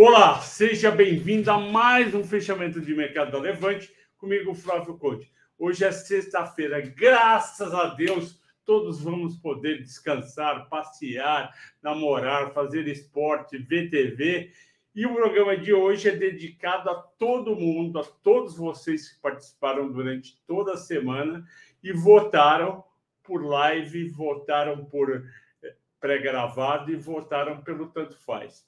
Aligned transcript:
Olá, 0.00 0.40
seja 0.42 0.92
bem-vindo 0.92 1.50
a 1.50 1.58
mais 1.58 2.14
um 2.14 2.22
fechamento 2.22 2.80
de 2.80 2.94
mercado 2.94 3.32
da 3.32 3.38
Levante, 3.40 3.92
comigo, 4.16 4.54
Flávio 4.54 4.96
Conte. 4.96 5.28
Hoje 5.58 5.84
é 5.84 5.90
sexta-feira, 5.90 6.80
graças 6.80 7.74
a 7.74 7.86
Deus, 7.96 8.40
todos 8.64 9.02
vamos 9.02 9.36
poder 9.38 9.82
descansar, 9.82 10.68
passear, 10.68 11.52
namorar, 11.82 12.52
fazer 12.52 12.86
esporte, 12.86 13.58
ver 13.58 13.90
TV. 13.90 14.52
E 14.94 15.04
o 15.04 15.14
programa 15.14 15.56
de 15.56 15.74
hoje 15.74 16.10
é 16.10 16.14
dedicado 16.14 16.88
a 16.90 16.94
todo 16.94 17.56
mundo, 17.56 17.98
a 17.98 18.04
todos 18.04 18.56
vocês 18.56 19.08
que 19.08 19.20
participaram 19.20 19.90
durante 19.90 20.40
toda 20.46 20.74
a 20.74 20.76
semana 20.76 21.44
e 21.82 21.92
votaram 21.92 22.84
por 23.24 23.44
live, 23.44 24.10
votaram 24.10 24.84
por 24.84 25.10
eh, 25.10 25.74
pré-gravado 25.98 26.92
e 26.92 26.94
votaram 26.94 27.60
pelo 27.62 27.88
Tanto 27.88 28.16
Faz. 28.16 28.64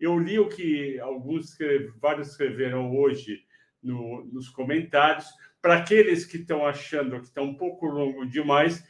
Eu 0.00 0.18
li 0.18 0.38
o 0.38 0.48
que 0.48 0.98
alguns, 1.00 1.56
vários 2.00 2.30
escreveram 2.30 2.96
hoje 2.96 3.44
no, 3.82 4.24
nos 4.32 4.48
comentários. 4.48 5.26
Para 5.60 5.76
aqueles 5.76 6.24
que 6.24 6.38
estão 6.38 6.64
achando 6.64 7.20
que 7.20 7.26
está 7.26 7.42
um 7.42 7.54
pouco 7.54 7.86
longo 7.86 8.24
demais, 8.24 8.82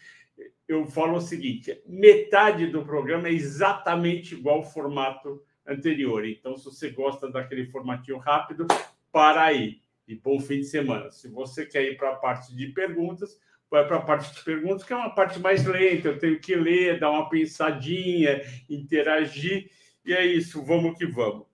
eu 0.68 0.87
falo 0.87 1.16
o 1.16 1.20
seguinte: 1.20 1.82
metade 1.87 2.68
do 2.68 2.84
programa 2.84 3.28
é 3.28 3.32
exatamente 3.32 4.34
igual 4.34 4.59
ao 4.59 4.65
formato 4.65 5.42
anterior. 5.66 6.24
Então, 6.24 6.56
se 6.56 6.65
você 6.65 6.91
gosta 6.91 7.30
daquele 7.30 7.66
formatinho 7.66 8.18
rápido, 8.18 8.66
para 9.12 9.42
aí. 9.42 9.80
E 10.06 10.15
bom 10.15 10.40
fim 10.40 10.59
de 10.59 10.65
semana. 10.65 11.10
Se 11.10 11.29
você 11.29 11.66
quer 11.66 11.84
ir 11.84 11.96
para 11.96 12.10
a 12.10 12.16
parte 12.16 12.54
de 12.54 12.68
perguntas, 12.68 13.38
vai 13.71 13.87
para 13.87 13.99
a 13.99 14.02
parte 14.02 14.34
de 14.34 14.43
perguntas, 14.43 14.84
que 14.84 14.93
é 14.93 14.96
uma 14.96 15.15
parte 15.15 15.38
mais 15.38 15.65
lenta. 15.65 16.09
Eu 16.09 16.18
tenho 16.18 16.40
que 16.40 16.54
ler, 16.56 16.99
dar 16.99 17.10
uma 17.10 17.29
pensadinha, 17.29 18.40
interagir. 18.68 19.71
E 20.04 20.12
é 20.12 20.24
isso, 20.24 20.62
vamos 20.62 20.96
que 20.96 21.06
vamos. 21.06 21.46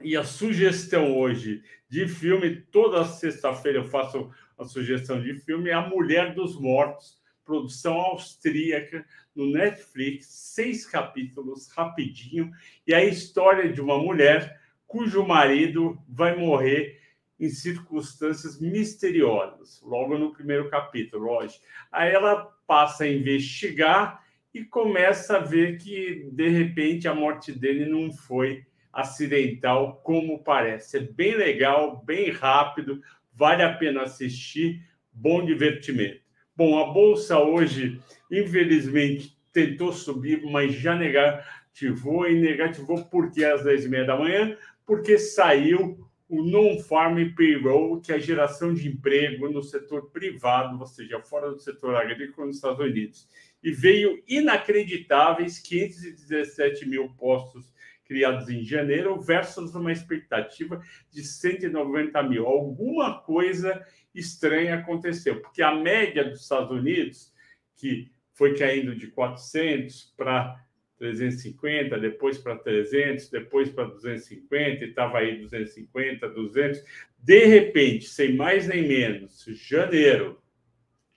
E 0.00 0.16
a 0.16 0.24
sugestão 0.24 1.16
hoje 1.16 1.62
de 1.88 2.06
filme, 2.06 2.56
toda 2.56 3.04
sexta-feira 3.04 3.78
eu 3.78 3.84
faço 3.84 4.30
a 4.56 4.64
sugestão 4.64 5.20
de 5.20 5.34
filme, 5.34 5.70
é 5.70 5.72
A 5.72 5.88
Mulher 5.88 6.34
dos 6.34 6.58
Mortos, 6.60 7.18
produção 7.44 7.94
austríaca 7.94 9.04
no 9.34 9.50
Netflix, 9.50 10.26
seis 10.26 10.84
capítulos, 10.84 11.68
rapidinho, 11.70 12.50
e 12.86 12.92
a 12.92 13.04
história 13.04 13.72
de 13.72 13.80
uma 13.80 13.98
mulher 13.98 14.60
cujo 14.86 15.26
marido 15.26 15.98
vai 16.08 16.36
morrer 16.36 17.00
em 17.38 17.48
circunstâncias 17.48 18.60
misteriosas, 18.60 19.80
logo 19.82 20.18
no 20.18 20.32
primeiro 20.32 20.68
capítulo, 20.68 21.24
lógico. 21.24 21.64
Aí 21.90 22.12
ela 22.12 22.44
passa 22.66 23.04
a 23.04 23.08
investigar 23.08 24.24
e 24.52 24.64
começa 24.64 25.36
a 25.36 25.40
ver 25.40 25.78
que, 25.78 26.28
de 26.32 26.48
repente, 26.48 27.06
a 27.06 27.14
morte 27.14 27.52
dele 27.52 27.86
não 27.86 28.12
foi 28.12 28.64
acidental 28.92 30.00
como 30.02 30.42
parece. 30.42 30.98
É 30.98 31.00
bem 31.00 31.34
legal, 31.34 32.02
bem 32.04 32.30
rápido, 32.30 33.00
vale 33.32 33.62
a 33.62 33.72
pena 33.72 34.02
assistir, 34.02 34.82
bom 35.12 35.44
divertimento. 35.44 36.20
Bom, 36.56 36.78
a 36.78 36.92
bolsa 36.92 37.38
hoje, 37.38 38.00
infelizmente, 38.30 39.38
tentou 39.52 39.92
subir, 39.92 40.42
mas 40.44 40.74
já 40.74 40.96
negativou 40.96 42.28
e 42.28 42.40
negativou 42.40 43.04
porque 43.04 43.44
às 43.44 43.62
10h30 43.62 44.06
da 44.06 44.18
manhã, 44.18 44.56
porque 44.84 45.18
saiu 45.18 46.04
o 46.28 46.42
non-farm 46.42 47.34
payroll, 47.34 48.00
que 48.00 48.12
é 48.12 48.16
a 48.16 48.18
geração 48.18 48.74
de 48.74 48.88
emprego 48.88 49.48
no 49.48 49.62
setor 49.62 50.10
privado, 50.10 50.78
ou 50.78 50.86
seja, 50.86 51.20
fora 51.20 51.50
do 51.50 51.58
setor 51.58 51.94
agrícola 51.94 52.46
nos 52.46 52.56
Estados 52.56 52.80
Unidos 52.80 53.28
e 53.62 53.70
veio 53.72 54.22
inacreditáveis 54.26 55.58
517 55.58 56.88
mil 56.88 57.08
postos 57.10 57.72
criados 58.04 58.48
em 58.48 58.64
janeiro 58.64 59.20
versus 59.20 59.74
uma 59.74 59.92
expectativa 59.92 60.82
de 61.10 61.22
190 61.22 62.22
mil. 62.22 62.46
Alguma 62.46 63.20
coisa 63.20 63.84
estranha 64.14 64.76
aconteceu, 64.76 65.40
porque 65.40 65.62
a 65.62 65.74
média 65.74 66.24
dos 66.24 66.40
Estados 66.40 66.70
Unidos, 66.70 67.32
que 67.76 68.10
foi 68.32 68.56
caindo 68.56 68.96
de 68.96 69.08
400 69.08 70.14
para 70.16 70.64
350, 70.98 71.98
depois 71.98 72.38
para 72.38 72.56
300, 72.56 73.28
depois 73.30 73.68
para 73.70 73.84
250, 73.84 74.84
e 74.84 74.88
estava 74.88 75.18
aí 75.18 75.40
250, 75.40 76.28
200. 76.28 76.82
De 77.18 77.44
repente, 77.44 78.06
sem 78.06 78.34
mais 78.34 78.66
nem 78.66 78.88
menos, 78.88 79.44
janeiro, 79.48 80.40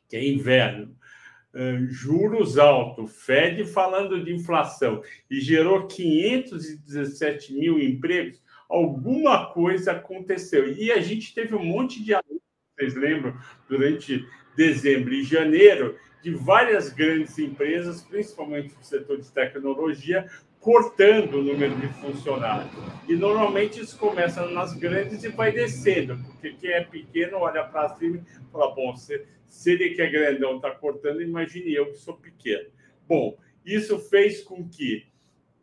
que 0.09 0.17
é 0.17 0.27
inverno, 0.27 0.95
juros 1.89 2.57
altos, 2.57 3.11
Fed 3.25 3.65
falando 3.65 4.23
de 4.23 4.33
inflação 4.33 5.01
e 5.29 5.39
gerou 5.39 5.87
517 5.87 7.53
mil 7.53 7.79
empregos, 7.79 8.41
alguma 8.69 9.47
coisa 9.47 9.91
aconteceu. 9.91 10.71
E 10.71 10.91
a 10.91 11.01
gente 11.01 11.33
teve 11.33 11.53
um 11.55 11.63
monte 11.63 12.03
de 12.03 12.13
vocês 12.81 12.95
lembram, 12.95 13.37
durante 13.69 14.25
dezembro 14.55 15.13
e 15.13 15.23
janeiro, 15.23 15.97
de 16.23 16.31
várias 16.31 16.89
grandes 16.91 17.37
empresas, 17.37 18.01
principalmente 18.01 18.75
do 18.75 18.83
setor 18.83 19.19
de 19.19 19.31
tecnologia, 19.31 20.27
cortando 20.61 21.39
o 21.39 21.43
número 21.43 21.75
de 21.75 21.87
funcionários. 21.95 22.71
E 23.09 23.15
normalmente 23.15 23.81
isso 23.81 23.97
começa 23.97 24.45
nas 24.45 24.73
grandes 24.73 25.23
e 25.23 25.29
vai 25.29 25.51
descendo, 25.51 26.17
porque 26.23 26.53
quem 26.53 26.69
é 26.69 26.81
pequeno 26.81 27.37
olha 27.37 27.63
para 27.63 27.89
cima 27.95 28.17
e 28.17 28.51
fala: 28.51 28.73
bom, 28.73 28.95
se, 28.95 29.25
se 29.49 29.71
ele 29.71 29.89
que 29.89 30.01
é 30.01 30.09
grandão 30.09 30.57
está 30.57 30.71
cortando, 30.71 31.21
imagine 31.21 31.73
eu 31.73 31.87
que 31.87 31.97
sou 31.97 32.15
pequeno. 32.15 32.69
Bom, 33.07 33.37
isso 33.65 33.99
fez 33.99 34.41
com 34.41 34.69
que 34.69 35.07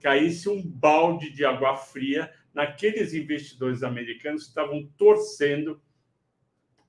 caísse 0.01 0.49
um 0.49 0.61
balde 0.63 1.31
de 1.31 1.45
água 1.45 1.77
fria 1.77 2.31
naqueles 2.53 3.15
investidores 3.15 3.83
americanos 3.83 4.43
que 4.43 4.49
estavam 4.49 4.87
torcendo 4.99 5.81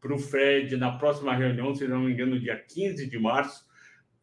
para 0.01 0.13
o 0.13 0.17
Fed, 0.17 0.77
na 0.77 0.97
próxima 0.97 1.35
reunião, 1.35 1.75
se 1.75 1.87
não 1.87 2.01
me 2.01 2.13
engano, 2.13 2.39
dia 2.39 2.57
15 2.57 3.07
de 3.07 3.19
março, 3.19 3.67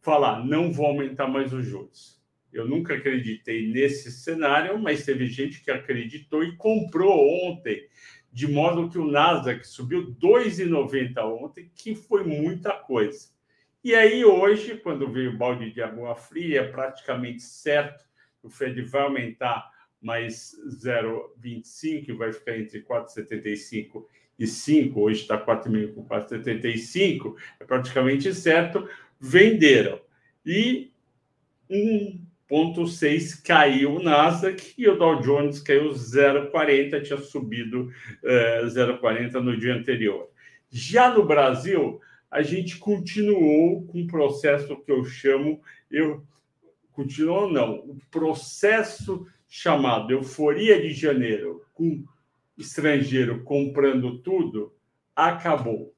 falar: 0.01 0.45
não 0.45 0.73
vou 0.73 0.87
aumentar 0.87 1.29
mais 1.29 1.53
os 1.53 1.65
juros 1.65 2.16
eu 2.59 2.67
nunca 2.67 2.95
acreditei 2.95 3.67
nesse 3.69 4.11
cenário, 4.11 4.79
mas 4.79 5.05
teve 5.05 5.27
gente 5.27 5.63
que 5.63 5.71
acreditou 5.71 6.43
e 6.43 6.57
comprou 6.57 7.45
ontem, 7.45 7.87
de 8.33 8.47
modo 8.47 8.89
que 8.91 8.99
o 8.99 9.11
Nasdaq 9.11 9.67
subiu 9.67 10.15
2,90 10.15 11.19
ontem, 11.25 11.71
que 11.75 11.95
foi 11.95 12.25
muita 12.25 12.73
coisa. 12.73 13.31
E 13.83 13.95
aí 13.95 14.25
hoje, 14.25 14.77
quando 14.77 15.11
veio 15.11 15.33
o 15.33 15.39
balde 15.39 15.73
de 15.73 15.81
água 15.83 16.15
fria, 16.17 16.61
é 16.61 16.69
praticamente 16.69 17.43
certo 17.43 18.07
o 18.47 18.51
Fed 18.51 18.81
vai 18.83 19.03
aumentar 19.03 19.71
mais 20.01 20.55
0,25 20.85 22.09
e 22.09 22.13
vai 22.13 22.33
ficar 22.33 22.57
entre 22.57 22.83
4,75 22.83 24.05
e 24.39 24.47
5, 24.47 25.01
hoje 25.01 25.23
está 25.23 25.45
4,5 25.45 25.95
com 25.95 26.07
4,75, 26.07 27.35
é 27.59 27.65
praticamente 27.65 28.33
certo, 28.35 28.89
venderam. 29.19 30.01
E 30.45 30.93
um 31.69 32.26
0,6 32.51 33.43
caiu 33.43 33.97
o 33.97 34.03
Nasdaq 34.03 34.75
e 34.79 34.89
o 34.89 34.97
Dow 34.97 35.21
Jones 35.21 35.61
caiu 35.61 35.91
0,40, 35.91 37.03
tinha 37.03 37.19
subido 37.19 37.91
é, 38.23 38.63
0,40 38.65 39.33
no 39.35 39.57
dia 39.57 39.75
anterior. 39.75 40.29
Já 40.71 41.13
no 41.13 41.25
Brasil, 41.25 42.01
a 42.31 42.43
gente 42.43 42.79
continuou 42.79 43.85
com 43.87 44.01
um 44.01 44.07
processo 44.07 44.77
que 44.77 44.93
eu 44.93 45.05
chamo, 45.05 45.61
eu 45.91 46.25
continuou 46.93 47.51
não, 47.51 47.77
o 47.77 47.99
processo 48.11 49.27
chamado 49.49 50.13
euforia 50.13 50.81
de 50.81 50.93
janeiro, 50.93 51.65
com 51.75 52.05
estrangeiro 52.57 53.43
comprando 53.43 54.19
tudo, 54.19 54.73
acabou. 55.15 55.95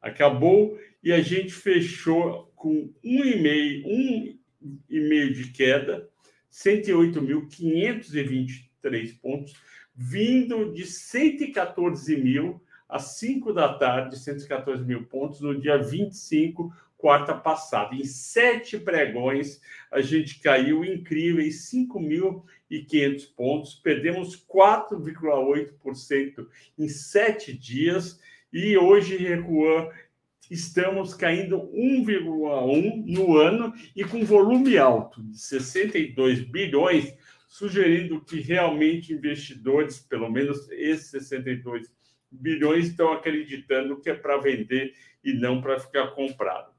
Acabou 0.00 0.78
e 1.02 1.12
a 1.12 1.20
gente 1.20 1.52
fechou 1.52 2.52
com 2.54 2.92
um 3.04 3.24
e 3.24 4.35
meio, 4.66 4.66
um 4.66 4.78
e 4.88 5.00
meio 5.00 5.34
de 5.34 5.50
queda, 5.50 6.08
108.523 6.50 9.20
pontos, 9.20 9.52
vindo 9.94 10.72
de 10.72 10.84
114 10.84 12.16
mil 12.16 12.60
às 12.88 13.18
5 13.18 13.52
da 13.52 13.74
tarde, 13.74 14.18
114 14.18 14.84
mil 14.84 15.04
pontos, 15.06 15.40
no 15.40 15.58
dia 15.58 15.76
25, 15.76 16.72
quarta 16.96 17.34
passada. 17.34 17.94
Em 17.94 18.04
sete 18.04 18.78
pregões, 18.78 19.60
a 19.90 20.00
gente 20.00 20.40
caiu 20.40 20.84
incríveis 20.84 21.68
5.500 21.70 23.34
pontos, 23.36 23.74
perdemos 23.74 24.36
4,8% 24.46 26.46
em 26.78 26.88
sete 26.88 27.52
dias 27.56 28.20
e 28.52 28.78
hoje 28.78 29.16
recuou 29.16 29.90
estamos 30.50 31.14
caindo 31.14 31.58
1,1 31.72 33.04
no 33.06 33.36
ano 33.36 33.72
e 33.94 34.04
com 34.04 34.24
volume 34.24 34.78
alto 34.78 35.22
de 35.22 35.38
62 35.38 36.40
bilhões, 36.42 37.14
sugerindo 37.48 38.20
que 38.20 38.40
realmente 38.40 39.12
investidores, 39.12 39.98
pelo 39.98 40.30
menos 40.30 40.70
esses 40.70 41.10
62 41.10 41.90
bilhões, 42.30 42.88
estão 42.88 43.12
acreditando 43.12 44.00
que 44.00 44.10
é 44.10 44.14
para 44.14 44.38
vender 44.38 44.94
e 45.24 45.32
não 45.32 45.60
para 45.60 45.78
ficar 45.78 46.08
comprado. 46.08 46.70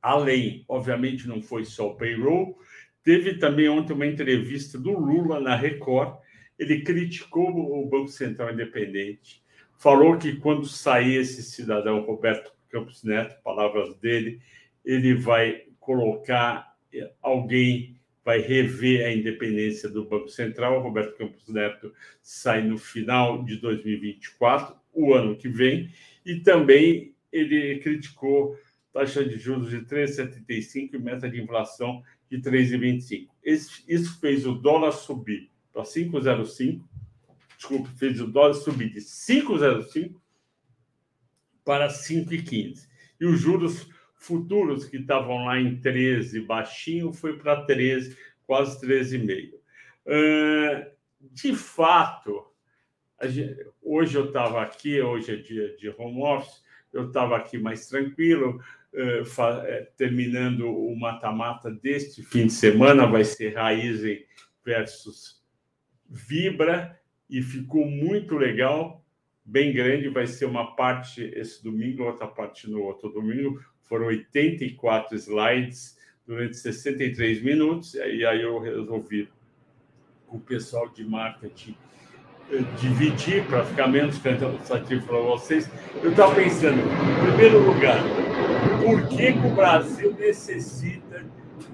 Além, 0.00 0.64
obviamente, 0.68 1.26
não 1.26 1.42
foi 1.42 1.64
só 1.64 1.88
o 1.88 1.96
payroll, 1.96 2.58
teve 3.02 3.38
também 3.38 3.68
ontem 3.68 3.92
uma 3.92 4.06
entrevista 4.06 4.78
do 4.78 4.92
Lula 4.92 5.40
na 5.40 5.56
Record, 5.56 6.18
ele 6.58 6.82
criticou 6.82 7.48
o 7.48 7.88
Banco 7.88 8.08
Central 8.08 8.52
Independente, 8.52 9.42
falou 9.76 10.18
que 10.18 10.36
quando 10.36 10.66
sair 10.66 11.16
esse 11.16 11.42
cidadão 11.42 12.04
Roberto 12.04 12.52
Campos 12.68 13.02
Neto, 13.02 13.42
palavras 13.42 13.96
dele, 13.96 14.40
ele 14.84 15.14
vai 15.14 15.64
colocar 15.80 16.76
alguém, 17.22 17.96
vai 18.24 18.40
rever 18.40 19.06
a 19.06 19.12
independência 19.12 19.88
do 19.88 20.04
Banco 20.04 20.28
Central. 20.28 20.82
Roberto 20.82 21.16
Campos 21.16 21.48
Neto 21.48 21.92
sai 22.22 22.62
no 22.62 22.78
final 22.78 23.44
de 23.44 23.56
2024, 23.56 24.76
o 24.92 25.14
ano 25.14 25.36
que 25.36 25.48
vem, 25.48 25.90
e 26.24 26.40
também 26.40 27.14
ele 27.32 27.78
criticou 27.78 28.56
taxa 28.92 29.24
de 29.24 29.38
juros 29.38 29.70
de 29.70 29.78
3,75 29.82 30.94
e 30.94 30.98
meta 30.98 31.28
de 31.28 31.40
inflação 31.40 32.02
de 32.30 32.38
3,25. 32.38 33.28
Isso 33.44 34.18
fez 34.20 34.46
o 34.46 34.54
dólar 34.54 34.92
subir 34.92 35.50
para 35.72 35.82
5,05, 35.82 36.82
desculpa, 37.56 37.88
fez 37.96 38.20
o 38.20 38.26
dólar 38.26 38.54
subir 38.54 38.90
de 38.90 39.00
5,05 39.00 40.14
para 41.68 41.88
5,15. 41.88 42.88
E 43.20 43.26
os 43.26 43.38
juros 43.38 43.90
futuros 44.16 44.86
que 44.86 44.96
estavam 44.96 45.44
lá 45.44 45.60
em 45.60 45.78
13 45.78 46.40
baixinho 46.40 47.12
foi 47.12 47.36
para 47.36 47.62
13, 47.66 48.16
quase 48.46 48.80
13,5. 48.80 49.52
Uh, 50.06 50.90
de 51.20 51.54
fato, 51.54 52.42
gente, 53.24 53.66
hoje 53.82 54.16
eu 54.16 54.28
estava 54.28 54.62
aqui, 54.62 54.98
hoje 54.98 55.34
é 55.34 55.36
dia 55.36 55.76
de 55.76 55.90
home 55.90 56.22
office, 56.22 56.62
eu 56.90 57.08
estava 57.08 57.36
aqui 57.36 57.58
mais 57.58 57.86
tranquilo, 57.86 58.62
uh, 58.94 59.86
terminando 59.94 60.74
o 60.74 60.98
mata-mata 60.98 61.70
deste 61.70 62.22
fim 62.22 62.46
de 62.46 62.54
semana, 62.54 63.06
vai 63.06 63.24
ser 63.24 63.54
Raizen 63.54 64.24
versus 64.64 65.44
Vibra, 66.08 66.98
e 67.28 67.42
ficou 67.42 67.84
muito 67.84 68.38
legal, 68.38 69.04
bem 69.48 69.72
grande, 69.72 70.10
vai 70.10 70.26
ser 70.26 70.44
uma 70.44 70.76
parte 70.76 71.22
esse 71.34 71.64
domingo, 71.64 72.04
outra 72.04 72.26
parte 72.26 72.68
no 72.68 72.82
outro 72.82 73.08
domingo, 73.08 73.58
foram 73.84 74.06
84 74.06 75.16
slides 75.16 75.96
durante 76.26 76.54
63 76.58 77.42
minutos, 77.42 77.94
e 77.94 78.26
aí 78.26 78.42
eu 78.42 78.58
resolvi 78.58 79.26
com 80.26 80.36
o 80.36 80.40
pessoal 80.40 80.90
de 80.90 81.02
marketing 81.02 81.74
eh, 82.52 82.58
dividir 82.78 83.46
para 83.46 83.64
ficar 83.64 83.88
menos 83.88 84.18
cansativo 84.18 85.06
para 85.06 85.18
vocês. 85.18 85.66
Eu 86.02 86.10
estava 86.10 86.34
pensando, 86.34 86.76
em 86.80 87.26
primeiro 87.26 87.58
lugar, 87.60 88.02
por 88.84 89.08
que, 89.08 89.32
que 89.32 89.46
o 89.46 89.54
Brasil 89.54 90.12
necessita 90.12 91.24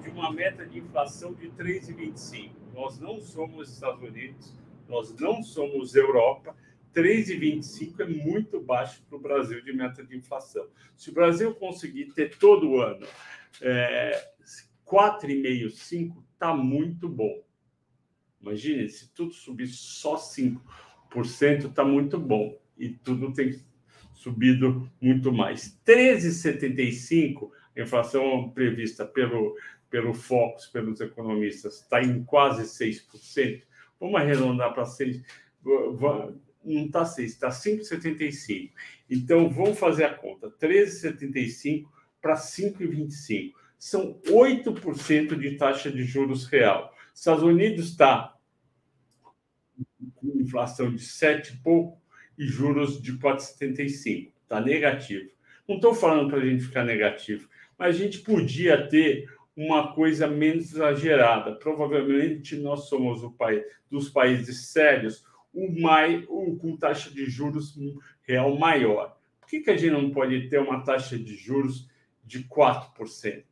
de 0.01 0.09
uma 0.09 0.31
meta 0.31 0.65
de 0.65 0.79
inflação 0.79 1.33
de 1.33 1.49
3,25? 1.49 2.51
Nós 2.73 2.97
não 3.01 3.19
somos 3.19 3.73
Estados 3.73 4.01
Unidos, 4.01 4.55
nós 4.87 5.13
não 5.19 5.43
somos 5.43 5.93
Europa, 5.93 6.55
3,25 6.95 7.99
é 7.99 8.05
muito 8.05 8.61
baixo 8.61 9.03
para 9.09 9.17
o 9.17 9.21
Brasil 9.21 9.61
de 9.61 9.73
meta 9.73 10.03
de 10.03 10.15
inflação. 10.15 10.65
Se 10.95 11.09
o 11.09 11.13
Brasil 11.13 11.53
conseguir 11.53 12.13
ter 12.13 12.37
todo 12.37 12.81
ano 12.81 13.05
é, 13.61 14.31
4,5, 14.85 15.69
5, 15.71 16.25
está 16.33 16.55
muito 16.55 17.09
bom. 17.09 17.43
Imagine, 18.41 18.87
se 18.87 19.11
tudo 19.13 19.33
subir 19.33 19.67
só 19.67 20.15
5%, 20.15 20.59
está 21.69 21.83
muito 21.83 22.17
bom. 22.17 22.57
E 22.77 22.89
tudo 22.89 23.33
tem 23.33 23.59
subido 24.13 24.89
muito 25.01 25.31
mais. 25.31 25.79
13,75, 25.85 27.49
a 27.75 27.81
inflação 27.81 28.49
prevista 28.51 29.05
pelo, 29.05 29.57
pelo 29.89 30.13
Focus, 30.13 30.67
pelos 30.67 31.01
economistas, 31.01 31.81
está 31.81 32.01
em 32.01 32.23
quase 32.23 32.63
6%. 32.63 33.63
Vamos 33.99 34.21
arredondar 34.21 34.73
para 34.73 34.83
6%. 34.83 35.23
Não 36.65 36.85
está 36.85 37.05
6, 37.05 37.31
está 37.31 37.49
5,75. 37.49 38.71
Então, 39.09 39.49
vamos 39.49 39.77
fazer 39.77 40.05
a 40.05 40.13
conta. 40.13 40.49
13,75 40.49 41.85
para 42.21 42.35
5,25. 42.35 43.53
São 43.77 44.19
8% 44.27 45.37
de 45.37 45.57
taxa 45.57 45.91
de 45.91 46.03
juros 46.03 46.47
real. 46.47 46.91
Estados 47.13 47.43
Unidos 47.43 47.89
está 47.89 48.35
com 50.15 50.39
inflação 50.39 50.93
de 50.93 51.03
7 51.03 51.53
e 51.53 51.57
pouco 51.57 52.01
e 52.37 52.45
juros 52.47 53.01
de 53.01 53.13
4,75. 53.13 54.31
Está 54.43 54.59
negativo. 54.59 55.29
Não 55.67 55.75
estou 55.75 55.93
falando 55.93 56.29
para 56.29 56.39
a 56.39 56.45
gente 56.45 56.63
ficar 56.63 56.83
negativo, 56.83 57.47
mas 57.77 57.95
a 57.95 57.97
gente 57.97 58.19
podia 58.19 58.87
ter 58.87 59.27
uma 59.55 59.93
coisa 59.93 60.27
menos 60.27 60.73
exagerada. 60.73 61.55
Provavelmente 61.55 62.55
nós 62.57 62.87
somos 62.89 63.23
o 63.23 63.31
país 63.31 63.63
dos 63.89 64.09
países 64.09 64.67
sérios 64.67 65.23
o 65.55 65.81
mais 65.81 66.23
o, 66.27 66.57
com 66.57 66.75
taxa 66.75 67.09
de 67.09 67.25
juros 67.25 67.79
real 68.23 68.55
maior. 68.57 69.17
Por 69.39 69.47
que, 69.49 69.61
que 69.61 69.71
a 69.71 69.77
gente 69.77 69.91
não 69.91 70.11
pode 70.11 70.49
ter 70.49 70.59
uma 70.59 70.83
taxa 70.83 71.17
de 71.17 71.35
juros 71.35 71.89
de 72.23 72.43
4%? 72.43 73.43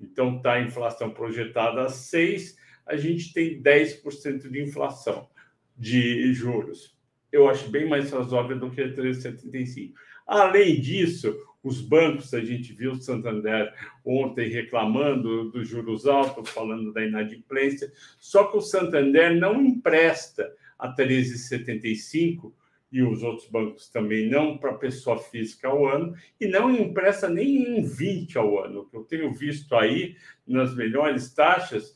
Então 0.00 0.36
está 0.36 0.54
a 0.54 0.62
inflação 0.62 1.10
projetada 1.10 1.82
a 1.82 1.88
6, 1.88 2.56
a 2.86 2.96
gente 2.96 3.32
tem 3.32 3.60
10% 3.60 4.48
de 4.48 4.62
inflação 4.62 5.28
de 5.76 6.32
juros. 6.32 6.96
Eu 7.32 7.48
acho 7.50 7.68
bem 7.68 7.88
mais 7.88 8.10
razoável 8.10 8.58
do 8.58 8.70
que 8.70 8.82
3,75. 8.82 9.92
Além 10.26 10.80
disso, 10.80 11.36
os 11.62 11.80
bancos, 11.80 12.32
a 12.32 12.40
gente 12.40 12.72
viu 12.72 12.92
o 12.92 13.02
Santander 13.02 13.74
ontem 14.04 14.48
reclamando 14.48 15.50
dos 15.50 15.66
juros 15.66 16.06
altos, 16.06 16.48
falando 16.50 16.92
da 16.92 17.04
inadimplência, 17.04 17.92
só 18.20 18.44
que 18.44 18.56
o 18.56 18.60
Santander 18.60 19.34
não 19.34 19.64
empresta 19.64 20.48
a 20.78 20.94
13,75 20.94 22.52
e 22.90 23.02
os 23.02 23.22
outros 23.22 23.48
bancos 23.48 23.88
também 23.88 24.28
não 24.28 24.56
para 24.56 24.74
pessoa 24.74 25.18
física 25.18 25.68
ao 25.68 25.86
ano 25.86 26.14
e 26.40 26.46
não 26.46 26.70
empresta 26.70 27.28
nem 27.28 27.78
em 27.78 27.82
20 27.82 28.38
ao 28.38 28.64
ano. 28.64 28.88
Que 28.88 28.96
eu 28.96 29.04
tenho 29.04 29.32
visto 29.34 29.74
aí 29.74 30.16
nas 30.46 30.74
melhores 30.74 31.32
taxas, 31.34 31.94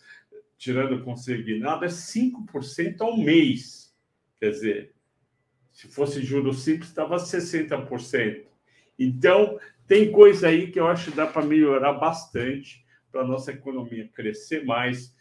tirando 0.59 1.03
consignado, 1.05 1.85
é 1.85 1.89
5% 1.89 3.01
ao 3.01 3.17
mês. 3.17 3.95
Quer 4.39 4.51
dizer, 4.51 4.95
se 5.73 5.89
fosse 5.89 6.23
juros 6.23 6.63
simples, 6.63 6.89
estava 6.89 7.17
60%. 7.17 8.45
Então, 8.99 9.59
tem 9.87 10.13
coisa 10.13 10.49
aí 10.49 10.71
que 10.71 10.79
eu 10.79 10.87
acho 10.87 11.11
que 11.11 11.17
dá 11.17 11.27
para 11.27 11.47
melhorar 11.47 11.95
bastante 11.95 12.85
para 13.11 13.23
a 13.23 13.27
nossa 13.27 13.53
economia 13.53 14.09
crescer 14.13 14.65
mais, 14.65 15.17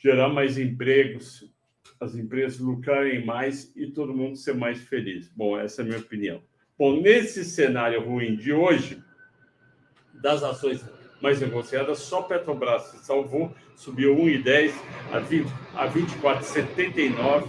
gerar 0.00 0.28
mais 0.28 0.56
empregos, 0.56 1.52
as 2.00 2.14
empresas 2.14 2.58
lucrarem 2.58 3.24
mais 3.24 3.72
e 3.76 3.86
todo 3.90 4.14
mundo 4.14 4.36
ser 4.36 4.54
mais 4.54 4.80
feliz. 4.80 5.28
Bom, 5.34 5.58
essa 5.58 5.82
é 5.82 5.84
a 5.84 5.86
minha 5.86 5.98
opinião. 5.98 6.42
Bom, 6.78 7.00
nesse 7.00 7.44
cenário 7.44 8.04
ruim 8.04 8.36
de 8.36 8.52
hoje, 8.52 9.02
das 10.14 10.42
ações 10.42 10.84
mais 11.20 11.40
negociadas, 11.40 12.00
só 12.00 12.22
Petrobras 12.22 12.82
se 12.84 12.98
salvou, 13.04 13.54
subiu 13.74 14.14
1,10 14.14 14.72
a, 15.12 15.18
20, 15.18 15.48
a 15.74 15.88
24,79. 15.88 17.46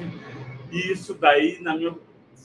E 0.71 0.91
isso 0.91 1.13
daí, 1.13 1.61
na 1.61 1.75
minha, 1.75 1.95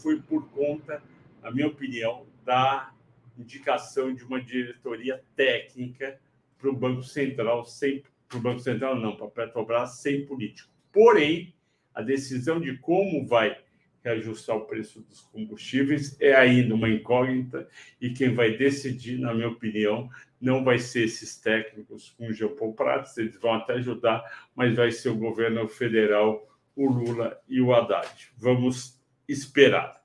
foi 0.03 0.21
por 0.21 0.49
conta, 0.51 1.03
na 1.41 1.51
minha 1.51 1.69
opinião, 1.69 2.27
da 2.45 2.93
indicação 3.39 4.13
de 4.13 4.25
uma 4.25 4.41
diretoria 4.41 5.23
técnica 5.37 6.19
para 6.59 6.71
o 6.71 6.77
Banco 6.77 7.03
Central, 7.03 7.65
sem 7.65 8.03
para 8.29 8.39
o 8.39 8.41
Banco 8.41 8.61
Central 8.61 8.97
não, 8.97 9.15
para 9.15 9.29
Petrobras, 9.29 9.99
sem 10.01 10.25
político. 10.25 10.71
Porém, 10.93 11.55
a 11.95 12.03
decisão 12.03 12.61
de 12.61 12.77
como 12.79 13.27
vai 13.27 13.57
reajustar 14.05 14.57
o 14.57 14.67
preço 14.67 15.01
dos 15.03 15.21
combustíveis 15.21 16.17
é 16.21 16.35
ainda 16.35 16.75
uma 16.75 16.89
incógnita 16.89 17.69
e 18.01 18.11
quem 18.11 18.35
vai 18.35 18.57
decidir, 18.57 19.17
na 19.19 19.33
minha 19.33 19.49
opinião, 19.49 20.11
não 20.41 20.65
vai 20.65 20.79
ser 20.79 21.05
esses 21.05 21.37
técnicos 21.37 22.13
com 22.19 22.33
geopolipratos, 22.33 23.17
eles 23.17 23.41
vão 23.41 23.55
até 23.55 23.75
ajudar, 23.75 24.25
mas 24.57 24.75
vai 24.75 24.91
ser 24.91 25.11
o 25.11 25.17
governo 25.17 25.69
federal, 25.69 26.49
o 26.75 26.89
Lula 26.89 27.41
e 27.49 27.61
o 27.61 27.73
Haddad. 27.73 28.33
Vamos 28.37 29.01
esperar. 29.29 30.03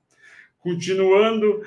Continuando, 0.60 1.64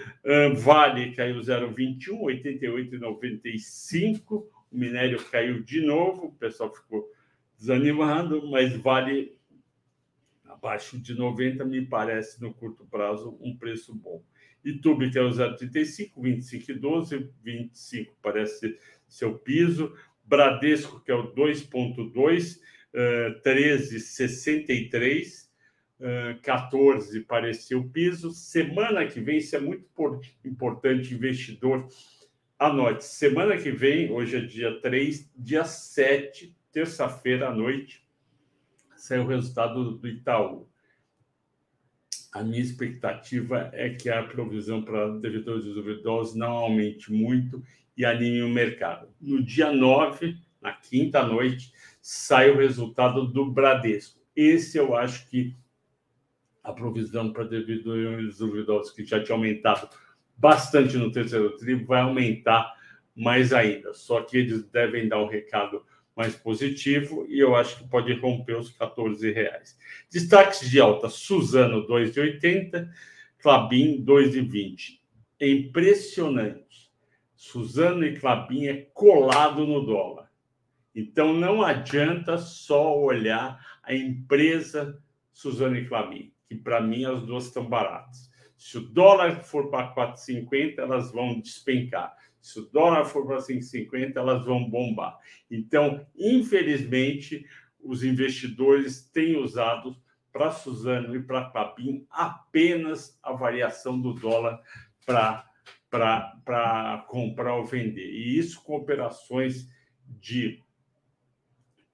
Vale 0.56 1.14
caiu 1.14 1.42
0,21, 1.42 2.22
88,95. 2.22 4.22
O 4.30 4.50
minério 4.72 5.22
caiu 5.26 5.62
de 5.62 5.82
novo, 5.82 6.28
o 6.28 6.34
pessoal 6.34 6.74
ficou 6.74 7.12
desanimado, 7.58 8.50
mas 8.50 8.74
Vale 8.78 9.38
abaixo 10.62 11.00
de 11.00 11.16
90 11.16 11.66
me 11.66 11.86
parece 11.86 12.40
no 12.40 12.54
curto 12.54 12.86
prazo 12.86 13.36
um 13.42 13.58
preço 13.58 13.96
bom. 13.96 14.24
Itube 14.64 15.10
que 15.10 15.18
é 15.18 15.24
o 15.24 15.30
0,35, 15.30 16.12
25,12, 16.18 17.30
25 17.44 18.16
parece 18.22 18.78
ser 19.08 19.26
o 19.26 19.40
piso. 19.40 19.92
Bradesco 20.24 21.04
que 21.04 21.12
é 21.12 21.16
o 21.16 21.34
2,2, 21.34 22.60
13,63. 23.44 25.50
14 26.42 27.22
parecia 27.22 27.78
o 27.78 27.90
piso. 27.90 28.32
Semana 28.32 29.06
que 29.06 29.20
vem, 29.20 29.38
isso 29.38 29.56
é 29.56 29.60
muito 29.60 29.86
importante, 30.46 31.14
investidor. 31.14 31.88
Anote, 32.58 33.04
semana 33.04 33.58
que 33.58 33.72
vem, 33.72 34.12
hoje 34.12 34.38
é 34.38 34.42
dia 34.42 34.80
3, 34.80 35.32
dia 35.36 35.64
7, 35.64 36.56
terça-feira 36.72 37.50
à 37.50 37.56
noite, 37.56 38.06
saiu 39.02 39.24
o 39.24 39.28
resultado 39.28 39.98
do 39.98 40.08
Itaú. 40.08 40.70
A 42.32 42.44
minha 42.44 42.62
expectativa 42.62 43.72
é 43.74 43.90
que 43.90 44.10
a 44.10 44.24
provisão 44.24 44.84
para 44.84 45.18
devedores 45.18 45.66
duvidosos 45.66 46.36
não 46.36 46.52
aumente 46.52 47.12
muito 47.12 47.64
e 47.98 48.06
anime 48.06 48.44
o 48.44 48.50
mercado. 48.50 49.10
No 49.20 49.44
dia 49.44 49.74
9, 49.74 50.38
na 50.62 50.72
quinta 50.74 51.26
noite, 51.26 51.74
sai 52.00 52.52
o 52.52 52.58
resultado 52.58 53.28
do 53.28 53.52
Bradesco. 53.52 54.22
Esse 54.36 54.78
eu 54.78 54.96
acho 54.96 55.28
que 55.30 55.56
a 56.64 56.72
provisão 56.72 57.34
para 57.34 57.44
devedores 57.44 58.38
duvidosos, 58.38 58.94
que 58.94 59.04
já 59.04 59.22
tinha 59.22 59.36
aumentado 59.36 59.90
bastante 60.38 60.96
no 60.96 61.12
terceiro 61.12 61.58
tri, 61.58 61.74
vai 61.74 62.02
aumentar 62.02 62.72
mais 63.16 63.52
ainda. 63.52 63.96
Só 63.96 64.22
que 64.22 64.38
eles 64.38 64.64
devem 64.70 65.10
dar 65.10 65.22
um 65.22 65.28
recado 65.28 65.84
mais 66.16 66.36
positivo 66.36 67.26
e 67.30 67.40
eu 67.40 67.56
acho 67.56 67.78
que 67.78 67.88
pode 67.88 68.14
romper 68.14 68.58
os 68.58 68.70
14 68.72 69.32
reais. 69.32 69.78
Destaques 70.12 70.70
de 70.70 70.80
alta: 70.80 71.10
Suzano 71.10 71.88
2,80, 71.88 72.90
Clabin 73.40 74.04
2,20. 74.04 75.00
É 75.40 75.50
impressionante. 75.50 76.92
Suzano 77.36 78.06
e 78.06 78.16
Clabin 78.20 78.68
é 78.68 78.88
colado 78.94 79.66
no 79.66 79.86
dólar. 79.86 80.32
Então 80.94 81.34
não 81.34 81.64
adianta 81.64 82.38
só 82.38 83.00
olhar 83.00 83.60
a 83.82 83.96
empresa 83.96 85.02
Suzano 85.34 85.78
e 85.78 85.88
Clabin, 85.88 86.32
que 86.48 86.56
para 86.56 86.82
mim 86.82 87.06
as 87.06 87.24
duas 87.24 87.46
estão 87.46 87.66
baratas. 87.66 88.30
Se 88.58 88.78
o 88.78 88.82
dólar 88.82 89.44
for 89.44 89.72
para 89.72 89.96
4,50, 89.96 90.78
elas 90.78 91.12
vão 91.12 91.40
despencar. 91.40 92.16
Se 92.42 92.60
o 92.60 92.66
dólar 92.66 93.06
for 93.06 93.26
para 93.26 93.38
5,50, 93.38 94.16
elas 94.16 94.44
vão 94.44 94.70
bombar. 94.70 95.18
Então, 95.50 96.06
infelizmente, 96.18 97.46
os 97.80 98.04
investidores 98.04 99.10
têm 99.10 99.38
usado 99.38 99.96
para 100.32 100.52
Suzano 100.52 101.16
e 101.16 101.22
para 101.22 101.50
Papim 101.50 102.06
apenas 102.10 103.20
a 103.22 103.34
variação 103.34 104.00
do 104.00 104.14
dólar 104.14 104.62
para 105.06 105.46
comprar 107.08 107.56
ou 107.56 107.66
vender. 107.66 108.10
E 108.10 108.38
isso 108.38 108.64
com 108.64 108.76
operações 108.76 109.70
de 110.08 110.64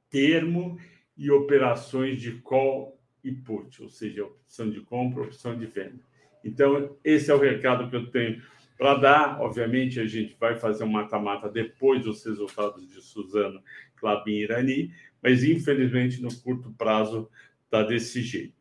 termo 0.10 0.78
e 1.18 1.32
operações 1.32 2.22
de 2.22 2.34
call 2.42 3.02
e 3.24 3.32
put, 3.32 3.82
ou 3.82 3.90
seja, 3.90 4.24
opção 4.24 4.70
de 4.70 4.82
compra, 4.82 5.24
opção 5.24 5.58
de 5.58 5.66
venda. 5.66 6.00
Então, 6.44 6.96
esse 7.04 7.32
é 7.32 7.34
o 7.34 7.40
recado 7.40 7.90
que 7.90 7.96
eu 7.96 8.12
tenho 8.12 8.42
para 8.78 8.96
dar, 8.96 9.42
obviamente, 9.42 10.00
a 10.00 10.06
gente 10.06 10.36
vai 10.40 10.56
fazer 10.56 10.84
um 10.84 10.92
mata-mata 10.92 11.50
depois 11.50 12.04
dos 12.04 12.24
resultados 12.24 12.88
de 12.88 13.02
Suzano, 13.02 13.62
Clabin 13.96 14.36
Irani, 14.36 14.94
mas 15.22 15.44
infelizmente 15.44 16.22
no 16.22 16.34
curto 16.42 16.72
prazo 16.72 17.30
está 17.66 17.82
desse 17.82 18.22
jeito. 18.22 18.54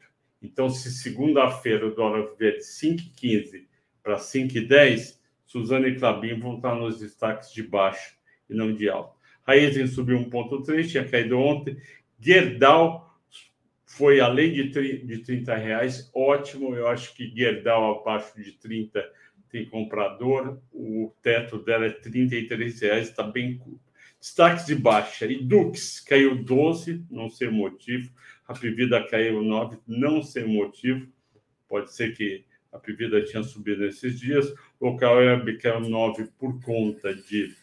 Então, 0.43 0.71
se 0.71 0.91
segunda-feira 0.91 1.87
o 1.87 1.95
dólar 1.95 2.35
vier 2.39 2.55
de 2.55 2.65
5,15 2.65 3.67
para 4.03 4.17
5,10, 4.17 5.19
Suzano 5.45 5.87
e 5.87 5.97
Clabin 5.97 6.39
vão 6.39 6.57
estar 6.57 6.75
nos 6.75 6.99
destaques 6.99 7.53
de 7.53 7.63
baixo 7.63 8.17
e 8.49 8.55
não 8.55 8.73
de 8.73 8.89
alto. 8.89 9.17
Raizen 9.47 9.87
subiu 9.87 10.19
1,3, 10.19 10.89
tinha 10.89 11.09
caído 11.09 11.39
ontem. 11.39 11.77
Gerdau 12.19 13.07
foi 13.85 14.19
além 14.21 14.53
de, 14.53 14.69
de 15.05 15.19
30 15.19 15.55
reais, 15.55 16.11
ótimo. 16.15 16.75
Eu 16.75 16.89
acho 16.89 17.15
que 17.15 17.33
Gerdau 17.35 18.01
abaixo 18.01 18.41
de 18.41 18.53
30 18.53 19.05
tem 19.51 19.67
comprador, 19.67 20.61
o 20.73 21.13
teto 21.23 21.59
dela 21.59 21.87
é 21.87 21.91
33 21.91 22.81
reais, 22.81 23.09
está 23.09 23.23
bem 23.23 23.57
curto. 23.59 23.81
Destaques 24.21 24.67
de 24.67 24.75
baixa, 24.75 25.27
Edux 25.27 26.01
caiu 26.01 26.43
12, 26.43 27.05
não 27.11 27.29
sei 27.29 27.49
o 27.49 27.53
motivo, 27.53 28.11
a 28.47 28.55
Pivida 28.55 29.07
caiu 29.07 29.43
9, 29.43 29.79
não 29.87 30.23
sei 30.23 30.45
o 30.45 30.49
motivo, 30.49 31.07
pode 31.69 31.93
ser 31.95 32.17
que 32.17 32.45
a 32.73 32.79
Pivida 32.79 33.23
tinha 33.23 33.43
subido 33.43 33.85
nesses 33.85 34.19
dias, 34.19 34.53
local 34.81 35.17
Web 35.17 35.59
caiu 35.59 35.81
9 35.81 36.29
por 36.39 36.61
conta 36.63 37.15
de 37.15 37.55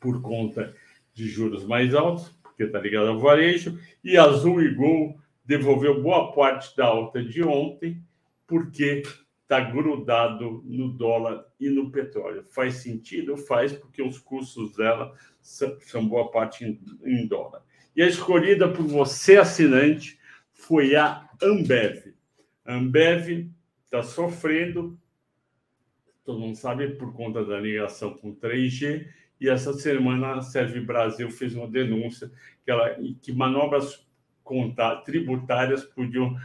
por 0.00 0.20
conta 0.20 0.74
de 1.14 1.26
juros 1.26 1.64
mais 1.64 1.94
altos, 1.94 2.28
porque 2.42 2.64
está 2.64 2.78
ligado 2.78 3.08
ao 3.08 3.18
varejo, 3.18 3.78
e 4.04 4.16
Azul 4.16 4.62
e 4.62 4.74
Gol 4.74 5.18
devolveu 5.44 6.02
boa 6.02 6.32
parte 6.32 6.76
da 6.76 6.86
alta 6.86 7.22
de 7.22 7.42
ontem, 7.42 8.02
porque 8.46 9.02
está 9.46 9.60
grudado 9.60 10.60
no 10.64 10.88
dólar 10.88 11.46
e 11.58 11.70
no 11.70 11.92
petróleo. 11.92 12.44
Faz 12.50 12.74
sentido? 12.74 13.36
Faz, 13.36 13.72
porque 13.72 14.02
os 14.02 14.18
custos 14.18 14.74
dela 14.74 15.14
são, 15.40 16.06
boa 16.08 16.32
parte 16.32 16.64
em, 16.64 16.80
em, 17.04 17.28
dólar. 17.28 17.62
E 17.94 18.02
a 18.02 18.08
escolhida 18.08 18.68
por 18.68 18.84
você, 18.84 19.36
assinante, 19.36 20.18
foi 20.50 20.96
a 20.96 21.28
Ambev. 21.40 22.12
A 22.64 22.74
Ambev 22.74 23.48
está 23.84 24.02
sofrendo, 24.02 24.98
todo 26.24 26.40
mundo 26.40 26.56
sabe, 26.56 26.88
por 26.96 27.14
conta 27.14 27.44
da 27.44 27.60
ligação 27.60 28.14
com 28.14 28.34
3G, 28.34 29.06
e 29.40 29.48
essa 29.48 29.72
semana 29.74 30.34
a 30.34 30.42
Serve 30.42 30.80
Brasil 30.80 31.30
fez 31.30 31.54
uma 31.54 31.68
denúncia 31.68 32.32
que, 32.64 32.70
ela, 32.70 32.96
que 33.22 33.32
manobras 33.32 34.04
tributárias 35.04 35.84
podiam 35.84 36.36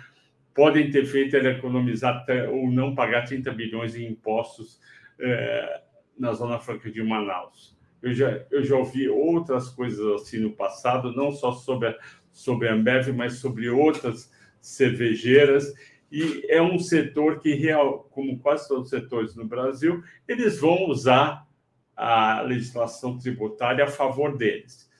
podem 0.53 0.89
ter 0.91 1.05
feito 1.05 1.35
ele 1.35 1.49
economizar 1.49 2.25
ou 2.51 2.69
não 2.71 2.93
pagar 2.93 3.25
30 3.25 3.51
bilhões 3.51 3.95
em 3.95 4.07
impostos 4.07 4.79
é, 5.19 5.81
na 6.17 6.33
Zona 6.33 6.59
Franca 6.59 6.91
de 6.91 7.01
Manaus. 7.01 7.77
Eu 8.01 8.13
já, 8.13 8.43
eu 8.49 8.63
já 8.63 8.75
ouvi 8.75 9.07
outras 9.07 9.69
coisas 9.69 10.05
assim 10.21 10.39
no 10.39 10.51
passado, 10.51 11.13
não 11.13 11.31
só 11.31 11.51
sobre 11.51 11.89
a, 11.89 11.97
sobre 12.31 12.67
a 12.67 12.73
Ambev, 12.73 13.09
mas 13.13 13.35
sobre 13.35 13.69
outras 13.69 14.31
cervejeiras. 14.59 15.71
E 16.11 16.45
é 16.49 16.61
um 16.61 16.77
setor 16.79 17.39
que, 17.39 17.53
real, 17.53 18.09
como 18.11 18.37
quase 18.39 18.67
todos 18.67 18.85
os 18.85 18.89
setores 18.89 19.35
no 19.35 19.45
Brasil, 19.45 20.03
eles 20.27 20.59
vão 20.59 20.85
usar 20.87 21.47
a 21.95 22.41
legislação 22.41 23.17
tributária 23.17 23.83
a 23.83 23.87
favor 23.87 24.35
deles 24.35 24.90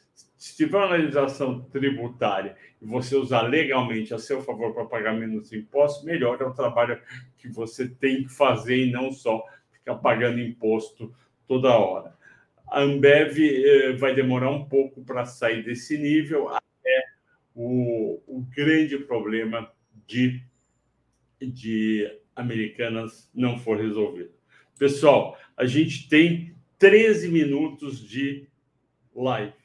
se 0.41 0.55
tiver 0.55 0.75
uma 0.75 0.95
legislação 0.95 1.61
tributária 1.65 2.57
e 2.81 2.85
você 2.85 3.15
usar 3.15 3.43
legalmente 3.43 4.11
a 4.11 4.17
seu 4.17 4.41
favor 4.41 4.73
para 4.73 4.85
pagar 4.85 5.13
menos 5.13 5.53
impostos, 5.53 6.03
melhor 6.03 6.41
é 6.41 6.43
o 6.43 6.51
trabalho 6.51 6.99
que 7.37 7.47
você 7.47 7.87
tem 7.87 8.23
que 8.23 8.29
fazer 8.33 8.87
e 8.87 8.91
não 8.91 9.11
só 9.11 9.45
ficar 9.71 9.97
pagando 9.97 10.39
imposto 10.39 11.13
toda 11.47 11.77
hora. 11.77 12.15
A 12.67 12.81
Ambev 12.81 13.37
eh, 13.37 13.91
vai 13.91 14.15
demorar 14.15 14.49
um 14.49 14.65
pouco 14.65 15.03
para 15.03 15.25
sair 15.25 15.63
desse 15.63 15.95
nível 15.95 16.49
até 16.49 17.03
o, 17.53 18.19
o 18.25 18.41
grande 18.49 18.97
problema 18.97 19.71
de, 20.07 20.41
de 21.39 22.19
Americanas 22.35 23.29
não 23.31 23.59
for 23.59 23.77
resolvido. 23.77 24.31
Pessoal, 24.79 25.37
a 25.55 25.67
gente 25.67 26.09
tem 26.09 26.55
13 26.79 27.29
minutos 27.29 27.99
de 27.99 28.47
live. 29.15 29.60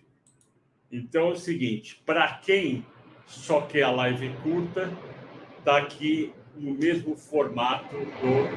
Então 0.97 1.29
é 1.29 1.33
o 1.33 1.37
seguinte, 1.37 2.01
para 2.07 2.39
quem 2.39 2.83
só 3.27 3.61
quer 3.61 3.83
a 3.83 3.91
live 3.91 4.31
curta, 4.43 4.91
está 5.59 5.77
aqui 5.77 6.33
no 6.57 6.73
mesmo 6.73 7.15
formato 7.15 7.95
do 7.95 8.49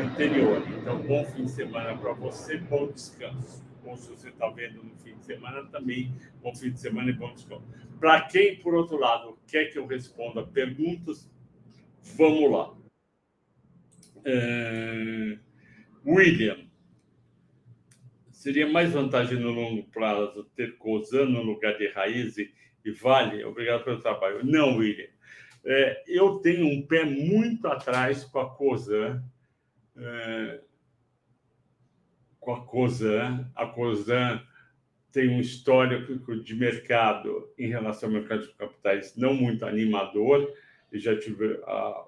anterior. 0.00 0.62
Então, 0.80 1.02
bom 1.02 1.24
fim 1.24 1.46
de 1.46 1.50
semana 1.50 1.98
para 1.98 2.12
você, 2.12 2.58
bom 2.58 2.86
descanso. 2.86 3.66
Ou 3.84 3.96
se 3.96 4.08
você 4.10 4.28
está 4.28 4.48
vendo 4.48 4.80
no 4.84 4.94
fim 4.98 5.16
de 5.16 5.24
semana, 5.24 5.64
também 5.64 6.14
bom 6.40 6.54
fim 6.54 6.70
de 6.70 6.78
semana 6.78 7.10
e 7.10 7.14
bom 7.14 7.34
descanso. 7.34 7.64
Para 7.98 8.20
quem, 8.20 8.54
por 8.60 8.72
outro 8.72 8.96
lado, 8.96 9.36
quer 9.48 9.64
que 9.64 9.78
eu 9.78 9.86
responda 9.86 10.44
perguntas, 10.44 11.28
vamos 12.16 12.48
lá. 12.48 12.72
Uh, 14.18 15.36
William, 16.06 16.65
Seria 18.36 18.68
mais 18.68 18.92
vantagem 18.92 19.40
no 19.40 19.50
longo 19.50 19.82
prazo 19.84 20.44
ter 20.54 20.76
Cosan 20.76 21.24
no 21.24 21.42
lugar 21.42 21.78
de 21.78 21.88
Raiz 21.88 22.36
e, 22.36 22.52
Vale? 23.00 23.42
Obrigado 23.42 23.82
pelo 23.82 23.98
trabalho. 23.98 24.44
Não, 24.44 24.76
William. 24.76 25.08
É, 25.64 26.04
eu 26.06 26.38
tenho 26.40 26.66
um 26.66 26.86
pé 26.86 27.02
muito 27.02 27.66
atrás 27.66 28.24
com 28.24 28.38
a 28.38 28.54
Cosan. 28.54 29.24
É, 29.96 30.60
com 32.38 32.52
a 32.52 32.64
Cosan. 32.66 33.50
A 33.56 33.66
Cosan 33.66 34.46
tem 35.10 35.30
um 35.30 35.40
histórico 35.40 36.36
de 36.36 36.54
mercado 36.54 37.50
em 37.58 37.68
relação 37.68 38.10
ao 38.10 38.16
mercado 38.16 38.46
de 38.46 38.52
capitais 38.52 39.16
não 39.16 39.32
muito 39.32 39.64
animador. 39.64 40.52
E 40.92 40.98
já 40.98 41.18
tive, 41.18 41.58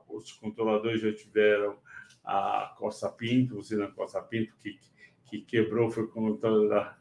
os 0.07 0.31
controladores 0.33 1.01
já 1.01 1.11
tiveram 1.11 1.79
a 2.23 2.75
Costa 2.77 3.09
Pinto, 3.09 3.59
usina 3.59 3.89
Costa 3.89 4.21
Pinto, 4.21 4.55
que 4.63 4.75
que 4.75 4.98
quebrou 5.37 5.91
foi 5.91 6.09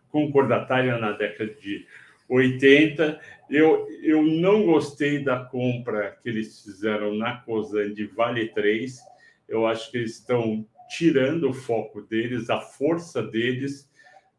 concordatária 0.10 0.98
na 0.98 1.14
década 1.14 1.54
de 1.54 1.88
80. 2.28 3.20
Eu, 3.50 3.88
eu 4.04 4.22
não 4.22 4.66
gostei 4.66 5.24
da 5.24 5.46
compra 5.46 6.18
que 6.22 6.28
eles 6.28 6.62
fizeram 6.62 7.16
na 7.16 7.38
Cosan 7.38 7.94
de 7.94 8.06
Vale 8.08 8.50
3. 8.50 9.00
Eu 9.48 9.66
acho 9.66 9.90
que 9.90 9.98
eles 9.98 10.20
estão 10.20 10.68
tirando 10.90 11.50
o 11.50 11.54
foco 11.54 12.02
deles, 12.02 12.50
a 12.50 12.60
força 12.60 13.22
deles 13.22 13.90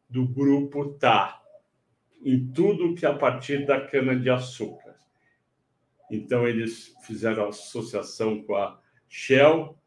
do 0.09 0.27
grupo 0.27 0.95
tá 0.95 1.43
em 2.25 2.51
tudo 2.53 2.95
que 2.95 3.07
é 3.07 3.09
a 3.09 3.15
partir 3.15 3.65
da 3.65 3.81
cana-de-açúcar. 3.81 4.97
Então, 6.11 6.49
eles 6.49 6.95
fizeram 7.07 7.49
associação 7.49 8.43
com 8.43 8.57
a 8.57 8.81
Shell, 9.09 9.79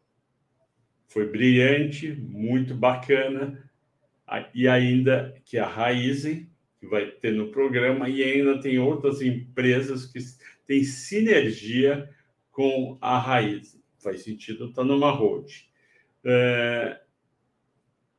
foi 1.08 1.28
brilhante, 1.28 2.12
muito 2.14 2.76
bacana, 2.76 3.70
e 4.54 4.68
ainda 4.68 5.36
que 5.46 5.58
a 5.58 5.68
Raizen, 5.68 6.50
que 6.80 6.88
vai 6.88 7.06
ter 7.08 7.34
no 7.34 7.50
programa, 7.50 8.10
e 8.10 8.24
ainda 8.24 8.60
tem 8.60 8.80
outras 8.80 9.22
empresas 9.22 10.06
que 10.06 10.20
têm 10.66 10.84
sinergia 10.84 12.10
com 12.52 12.98
a 13.02 13.18
Raizen. 13.20 13.82
Faz 14.00 14.24
sentido 14.24 14.66
estar 14.66 14.84
numa 14.84 15.12
road. 15.12 15.70
É, 16.24 17.00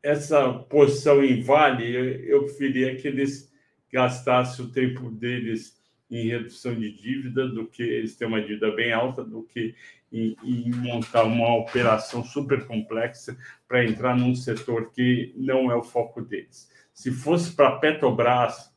essa 0.02 0.52
posição 0.52 1.24
em 1.24 1.40
Vale, 1.42 2.28
eu 2.28 2.44
preferia 2.44 2.96
que 2.96 3.06
eles 3.06 3.52
gastassem 3.92 4.64
o 4.64 4.70
tempo 4.70 5.10
deles 5.10 5.81
em 6.12 6.28
redução 6.28 6.74
de 6.74 6.92
dívida 6.92 7.48
do 7.48 7.66
que 7.66 7.82
eles 7.82 8.14
têm 8.14 8.28
uma 8.28 8.42
dívida 8.42 8.70
bem 8.70 8.92
alta 8.92 9.24
do 9.24 9.42
que 9.44 9.74
em, 10.12 10.36
em 10.44 10.70
montar 10.70 11.24
uma 11.24 11.56
operação 11.56 12.22
super 12.22 12.66
complexa 12.66 13.36
para 13.66 13.82
entrar 13.82 14.14
num 14.14 14.34
setor 14.34 14.92
que 14.92 15.32
não 15.34 15.72
é 15.72 15.74
o 15.74 15.82
foco 15.82 16.20
deles. 16.20 16.70
Se 16.92 17.10
fosse 17.10 17.56
para 17.56 17.78
Petrobras 17.78 18.70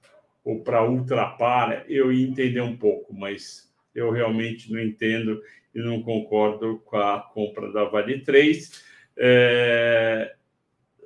ou 0.46 0.64
para 0.64 0.90
Ultrapar, 0.90 1.84
eu 1.90 2.14
ia 2.14 2.26
entender 2.26 2.62
um 2.62 2.78
pouco, 2.78 3.14
mas 3.14 3.70
eu 3.94 4.12
realmente 4.12 4.72
não 4.72 4.80
entendo 4.80 5.42
e 5.74 5.80
não 5.80 6.02
concordo 6.02 6.82
com 6.86 6.96
a 6.96 7.20
compra 7.20 7.70
da 7.74 7.84
Vale 7.84 8.22
3. 8.22 8.82
É, 9.18 10.36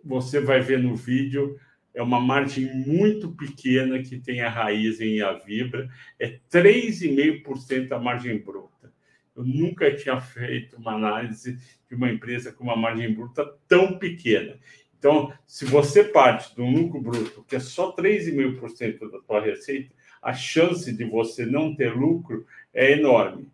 você 0.04 0.40
vai 0.40 0.62
ver 0.62 0.78
no 0.78 0.96
vídeo 0.96 1.60
é 1.94 2.02
uma 2.02 2.20
margem 2.20 2.74
muito 2.86 3.32
pequena 3.32 4.02
que 4.02 4.20
tem 4.20 4.42
a 4.42 4.50
raiz 4.50 5.02
em 5.02 5.22
a 5.22 5.34
Vibra, 5.34 5.90
é 6.20 6.40
3,5% 6.52 7.92
a 7.92 8.00
margem 8.00 8.38
bruta. 8.38 8.92
Eu 9.36 9.44
nunca 9.44 9.96
tinha 9.96 10.20
feito 10.20 10.78
uma 10.78 10.94
análise 10.94 11.58
de 11.88 11.96
uma 11.96 12.12
empresa 12.12 12.52
com 12.52 12.64
uma 12.64 12.76
margem 12.76 13.14
bruta 13.14 13.46
tão 13.68 13.98
pequena. 13.98 14.60
Então, 14.98 15.34
se 15.48 15.64
você 15.64 16.04
parte 16.04 16.54
do 16.56 16.66
lucro 16.66 17.02
bruto, 17.02 17.46
que 17.48 17.56
é 17.56 17.60
só 17.60 17.96
3,5% 17.96 19.10
da 19.10 19.22
sua 19.22 19.40
receita, 19.40 19.96
a 20.22 20.34
chance 20.34 20.92
de 20.92 21.06
você 21.06 21.46
não 21.46 21.74
ter 21.74 21.96
lucro 21.96 22.46
é 22.74 22.92
enorme. 22.92 23.48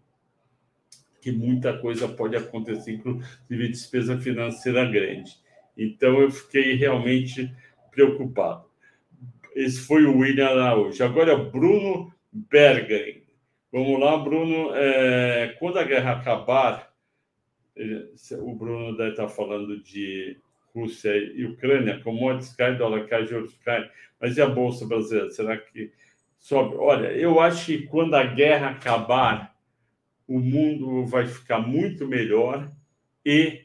Que 1.22 1.32
muita 1.32 1.78
coisa 1.78 2.08
pode 2.08 2.36
acontecer, 2.36 2.94
inclusive 2.94 3.70
despesa 3.70 4.20
financeira 4.20 4.86
grande. 4.86 5.38
Então, 5.78 6.20
eu 6.20 6.32
fiquei 6.32 6.74
realmente 6.74 7.54
preocupado. 7.96 8.66
Esse 9.56 9.80
foi 9.80 10.06
o 10.06 10.18
William 10.18 10.50
Araújo. 10.50 11.02
Agora 11.02 11.36
Bruno 11.38 12.14
Berger. 12.32 13.24
Vamos 13.72 14.00
lá, 14.00 14.18
Bruno. 14.18 14.76
É, 14.76 15.56
quando 15.58 15.80
a 15.80 15.84
guerra 15.84 16.12
acabar, 16.12 16.94
o 18.42 18.54
Bruno 18.54 18.96
deve 18.98 19.12
estar 19.12 19.30
falando 19.30 19.82
de 19.82 20.38
Rússia 20.74 21.16
e 21.16 21.46
Ucrânia, 21.46 22.02
commodities 22.02 22.54
cai, 22.54 22.78
dólar 22.78 23.08
cai, 23.08 23.26
juros 23.26 23.58
cai, 23.64 23.90
mas 24.20 24.36
e 24.36 24.42
a 24.42 24.48
Bolsa 24.48 24.86
Brasileira? 24.86 25.32
Será 25.32 25.58
que 25.58 25.92
sobe? 26.38 26.76
Olha, 26.76 27.08
eu 27.14 27.40
acho 27.40 27.66
que 27.66 27.88
quando 27.88 28.14
a 28.16 28.24
guerra 28.24 28.72
acabar, 28.72 29.56
o 30.28 30.40
mundo 30.40 31.06
vai 31.06 31.28
ficar 31.28 31.60
muito 31.60 32.06
melhor 32.06 32.70
e 33.26 33.64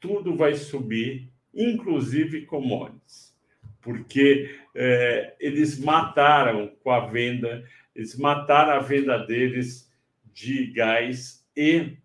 tudo 0.00 0.34
vai 0.34 0.54
subir, 0.54 1.30
inclusive 1.54 2.46
commodities 2.46 3.29
porque 3.80 4.58
é, 4.74 5.34
eles 5.40 5.78
mataram 5.78 6.72
com 6.82 6.90
a 6.90 7.06
venda, 7.06 7.64
eles 7.94 8.16
mataram 8.16 8.72
a 8.72 8.80
venda 8.80 9.18
deles 9.18 9.90
de 10.32 10.66
gás 10.72 11.46
e 11.56 11.96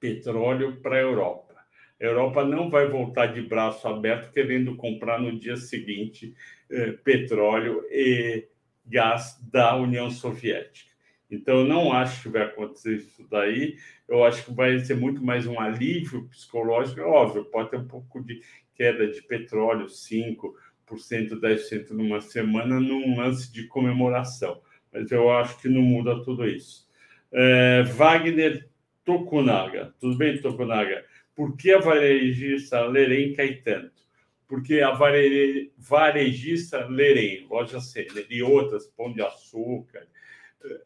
petróleo 0.00 0.76
para 0.80 0.96
a 0.96 1.00
Europa. 1.00 1.54
A 2.00 2.04
Europa 2.04 2.44
não 2.44 2.68
vai 2.68 2.88
voltar 2.88 3.26
de 3.26 3.40
braço 3.40 3.88
aberto 3.88 4.32
querendo 4.32 4.76
comprar 4.76 5.20
no 5.20 5.38
dia 5.38 5.56
seguinte 5.56 6.34
é, 6.70 6.92
petróleo 6.92 7.82
e 7.90 8.46
gás 8.84 9.38
da 9.50 9.74
União 9.76 10.10
Soviética. 10.10 10.96
Então, 11.30 11.60
eu 11.60 11.64
não 11.64 11.92
acho 11.92 12.22
que 12.22 12.28
vai 12.28 12.42
acontecer 12.42 12.96
isso 12.96 13.26
daí. 13.28 13.76
Eu 14.06 14.24
acho 14.24 14.44
que 14.44 14.52
vai 14.52 14.78
ser 14.78 14.94
muito 14.94 15.24
mais 15.24 15.46
um 15.46 15.58
alívio 15.58 16.28
psicológico. 16.28 17.00
Óbvio, 17.00 17.44
pode 17.46 17.70
ter 17.70 17.78
um 17.78 17.88
pouco 17.88 18.22
de 18.22 18.40
queda 18.76 19.06
de 19.08 19.22
petróleo, 19.22 19.86
5%, 19.86 20.52
10% 20.88 21.90
numa 21.90 22.20
semana, 22.20 22.78
num 22.78 23.16
lance 23.16 23.52
de 23.52 23.66
comemoração. 23.66 24.60
Mas 24.92 25.10
eu 25.10 25.30
acho 25.30 25.60
que 25.60 25.68
não 25.68 25.82
muda 25.82 26.22
tudo 26.22 26.46
isso. 26.46 26.86
É, 27.32 27.82
Wagner 27.82 28.68
Tokunaga. 29.04 29.94
Tudo 29.98 30.16
bem, 30.16 30.40
Tokunaga? 30.40 31.04
Por 31.34 31.56
que 31.56 31.72
a 31.72 31.78
varejista 31.78 32.84
Lerem 32.86 33.34
cai 33.34 33.54
tanto? 33.56 34.04
Porque 34.48 34.80
a 34.80 34.92
vare... 34.92 35.72
varejista 35.76 36.86
Lerem, 36.86 37.46
loja 37.48 37.80
Center 37.80 38.26
e 38.30 38.42
outras, 38.42 38.86
Pão 38.86 39.12
de 39.12 39.20
Açúcar, 39.20 40.06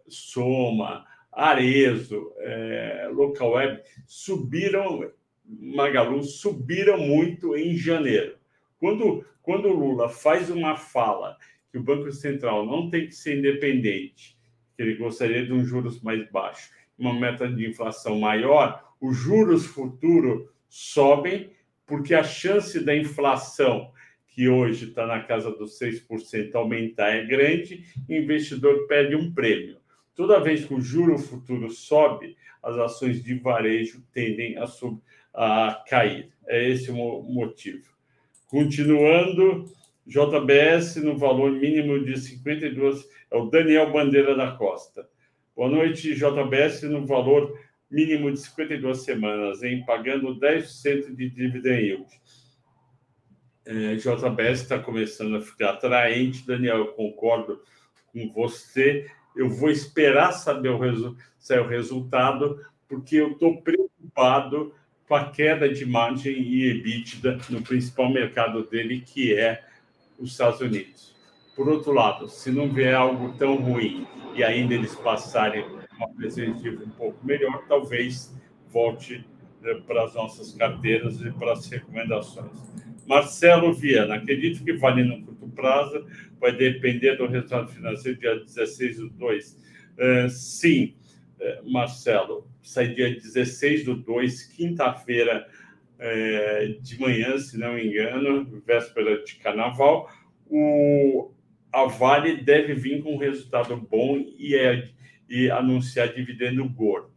Soma, 0.08 1.04
Arezo, 1.32 2.32
é, 2.38 3.08
Local 3.12 3.52
Web, 3.52 3.82
subiram 4.06 5.10
Magalu 5.58 6.22
subiram 6.22 6.98
muito 6.98 7.56
em 7.56 7.76
janeiro. 7.76 8.36
Quando, 8.78 9.24
quando 9.42 9.68
o 9.68 9.74
Lula 9.74 10.08
faz 10.08 10.48
uma 10.48 10.76
fala 10.76 11.36
que 11.70 11.78
o 11.78 11.82
Banco 11.82 12.10
Central 12.12 12.64
não 12.64 12.88
tem 12.88 13.06
que 13.06 13.14
ser 13.14 13.38
independente, 13.38 14.38
que 14.76 14.82
ele 14.82 14.94
gostaria 14.94 15.44
de 15.44 15.52
um 15.52 15.64
juros 15.64 16.00
mais 16.02 16.28
baixo, 16.30 16.70
uma 16.98 17.12
meta 17.12 17.48
de 17.48 17.68
inflação 17.68 18.18
maior, 18.18 18.94
os 19.00 19.16
juros 19.16 19.66
futuros 19.66 20.48
sobem, 20.68 21.50
porque 21.86 22.14
a 22.14 22.22
chance 22.22 22.78
da 22.84 22.94
inflação, 22.96 23.92
que 24.28 24.48
hoje 24.48 24.88
está 24.88 25.06
na 25.06 25.20
casa 25.20 25.50
dos 25.50 25.78
6%, 25.78 26.54
aumentar 26.54 27.08
é 27.08 27.24
grande, 27.24 27.84
investidor 28.08 28.86
pede 28.86 29.16
um 29.16 29.32
prêmio. 29.32 29.78
Toda 30.14 30.40
vez 30.40 30.64
que 30.64 30.74
o 30.74 30.80
juro 30.80 31.18
futuro 31.18 31.70
sobe, 31.70 32.36
as 32.62 32.76
ações 32.76 33.22
de 33.22 33.34
varejo 33.34 34.04
tendem 34.12 34.56
a 34.58 34.66
subir 34.66 35.02
a 35.34 35.82
cair. 35.88 36.32
É 36.46 36.68
esse 36.68 36.90
o 36.90 37.22
motivo. 37.22 37.88
Continuando, 38.48 39.64
JBS 40.06 40.96
no 40.96 41.16
valor 41.16 41.52
mínimo 41.52 42.04
de 42.04 42.18
52, 42.18 43.08
é 43.30 43.36
o 43.36 43.46
Daniel 43.46 43.92
Bandeira 43.92 44.34
da 44.34 44.52
Costa. 44.52 45.08
Boa 45.54 45.68
noite, 45.68 46.14
JBS 46.14 46.82
no 46.84 47.06
valor 47.06 47.56
mínimo 47.90 48.30
de 48.32 48.40
52 48.40 49.02
semanas, 49.02 49.62
em 49.62 49.84
pagando 49.84 50.38
10% 50.38 51.14
de 51.14 51.30
dividend 51.30 51.82
yield. 51.82 52.06
É, 53.66 53.94
JBS 53.94 54.62
está 54.62 54.78
começando 54.78 55.36
a 55.36 55.40
ficar 55.40 55.70
atraente, 55.70 56.46
Daniel, 56.46 56.78
eu 56.78 56.92
concordo 56.94 57.60
com 58.12 58.32
você. 58.32 59.08
Eu 59.36 59.48
vou 59.48 59.70
esperar 59.70 60.32
saber 60.32 60.70
o, 60.70 60.78
resu 60.78 61.16
sair 61.38 61.60
o 61.60 61.68
resultado, 61.68 62.64
porque 62.88 63.16
eu 63.16 63.32
estou 63.32 63.62
preocupado 63.62 64.74
com 65.10 65.16
a 65.16 65.24
queda 65.24 65.68
de 65.68 65.84
margem 65.84 66.40
e 66.40 66.70
EBITDA 66.70 67.40
no 67.50 67.60
principal 67.62 68.08
mercado 68.08 68.62
dele, 68.62 69.00
que 69.00 69.34
é 69.34 69.60
os 70.16 70.30
Estados 70.30 70.60
Unidos. 70.60 71.16
Por 71.56 71.68
outro 71.68 71.90
lado, 71.90 72.28
se 72.28 72.52
não 72.52 72.72
vier 72.72 72.94
algo 72.94 73.36
tão 73.36 73.56
ruim 73.56 74.06
e 74.36 74.44
ainda 74.44 74.72
eles 74.72 74.94
passarem 74.94 75.64
uma 75.96 76.08
perspectiva 76.10 76.84
um 76.84 76.90
pouco 76.90 77.26
melhor, 77.26 77.64
talvez 77.66 78.32
volte 78.68 79.26
né, 79.60 79.74
para 79.84 80.04
as 80.04 80.14
nossas 80.14 80.52
carteiras 80.52 81.20
e 81.20 81.32
para 81.32 81.54
as 81.54 81.68
recomendações. 81.68 82.52
Marcelo 83.04 83.74
Viana, 83.74 84.14
acredito 84.14 84.62
que 84.62 84.74
vale 84.74 85.02
no 85.02 85.26
curto 85.26 85.48
prazo, 85.48 86.06
vai 86.38 86.52
depender 86.52 87.16
do 87.16 87.26
resultado 87.26 87.66
financeiro 87.72 88.16
dia 88.16 88.38
16 88.38 88.98
do 88.98 89.10
2. 89.10 89.58
Uh, 89.98 90.30
sim, 90.30 90.94
uh, 91.40 91.68
Marcelo, 91.68 92.48
sai 92.62 92.88
dia 92.88 93.14
16 93.14 93.84
do 93.84 93.96
2, 93.96 94.44
quinta-feira 94.46 95.46
é, 95.98 96.76
de 96.80 96.98
manhã, 97.00 97.38
se 97.38 97.58
não 97.58 97.74
me 97.74 97.86
engano, 97.86 98.62
véspera 98.66 99.22
de 99.22 99.36
carnaval. 99.36 100.10
O, 100.46 101.32
a 101.72 101.84
Vale 101.84 102.42
deve 102.42 102.74
vir 102.74 103.02
com 103.02 103.14
um 103.14 103.18
resultado 103.18 103.76
bom 103.76 104.18
e, 104.38 104.54
é, 104.56 104.88
e 105.28 105.50
anunciar 105.50 106.12
dividendo 106.12 106.68
gordo. 106.68 107.10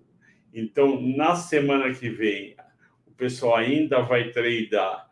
Então, 0.54 1.02
na 1.02 1.36
semana 1.36 1.94
que 1.94 2.10
vem, 2.10 2.56
o 3.08 3.12
pessoal 3.12 3.56
ainda 3.56 4.02
vai 4.02 4.30
tradear, 4.30 5.10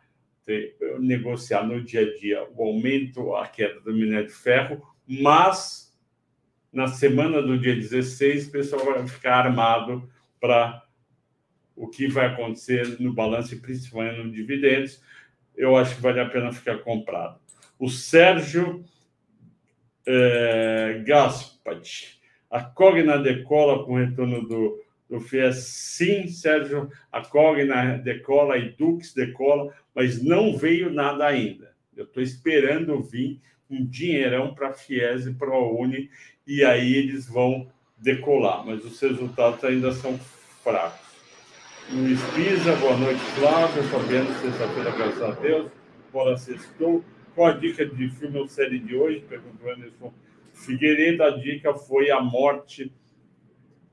negociar 1.00 1.66
no 1.66 1.82
dia 1.82 2.02
a 2.02 2.18
dia 2.18 2.46
o 2.54 2.62
aumento, 2.62 3.34
a 3.34 3.48
queda 3.48 3.80
do 3.80 3.92
minério 3.92 4.28
de 4.28 4.32
ferro, 4.32 4.82
mas 5.06 5.92
na 6.72 6.86
semana 6.86 7.42
do 7.42 7.58
dia 7.58 7.74
16, 7.74 8.48
o 8.48 8.52
pessoal 8.52 8.84
vai 8.84 9.06
ficar 9.06 9.46
armado 9.46 10.08
para 10.42 10.84
o 11.76 11.86
que 11.86 12.08
vai 12.08 12.26
acontecer 12.26 13.00
no 13.00 13.14
balanço 13.14 13.54
e 13.54 13.60
principalmente 13.60 14.18
no 14.18 14.32
dividendos, 14.32 15.00
eu 15.56 15.76
acho 15.76 15.94
que 15.94 16.02
vale 16.02 16.18
a 16.18 16.28
pena 16.28 16.50
ficar 16.50 16.78
comprado. 16.78 17.38
O 17.78 17.88
Sérgio 17.88 18.84
é, 20.04 21.00
Gaspat. 21.06 22.20
A 22.50 22.60
Cogna 22.60 23.18
decola 23.18 23.84
com 23.84 23.94
o 23.94 23.98
retorno 24.04 24.46
do, 24.46 24.82
do 25.08 25.20
FIES? 25.20 25.56
Sim, 25.64 26.26
Sérgio, 26.26 26.90
a 27.12 27.24
Cogna 27.24 27.96
decola, 27.98 28.54
a 28.54 28.58
Edux 28.58 29.14
decola, 29.14 29.72
mas 29.94 30.22
não 30.22 30.56
veio 30.56 30.92
nada 30.92 31.24
ainda. 31.24 31.72
Eu 31.96 32.04
estou 32.04 32.20
esperando 32.20 33.00
vir 33.00 33.40
um 33.70 33.86
dinheirão 33.86 34.54
para 34.54 34.70
a 34.70 34.74
FIES 34.74 35.26
e 35.26 35.34
para 35.34 35.50
a 35.50 35.72
Uni, 35.72 36.10
e 36.44 36.64
aí 36.64 36.94
eles 36.94 37.28
vão 37.28 37.70
decolar, 38.02 38.66
mas 38.66 38.84
os 38.84 39.00
resultados 39.00 39.62
ainda 39.64 39.92
são 39.92 40.18
fracos. 40.62 41.00
Luiz 41.90 42.20
Pisa, 42.34 42.74
boa 42.76 42.96
noite, 42.96 43.20
Flávio. 43.20 43.82
Fabiano, 43.84 44.34
sexta-feira, 44.40 44.90
graças 44.90 45.22
a 45.22 45.30
Deus. 45.32 45.70
Bola 46.12 46.36
sextou. 46.36 47.04
Qual 47.34 47.48
a 47.48 47.52
dica 47.52 47.86
de 47.86 48.10
filme 48.10 48.38
ou 48.38 48.48
série 48.48 48.80
de 48.80 48.96
hoje? 48.96 49.20
Perguntou 49.20 49.72
Anderson 49.72 50.12
Figueiredo. 50.52 51.22
A 51.22 51.30
dica 51.30 51.74
foi 51.74 52.10
A 52.10 52.20
Morte, 52.20 52.92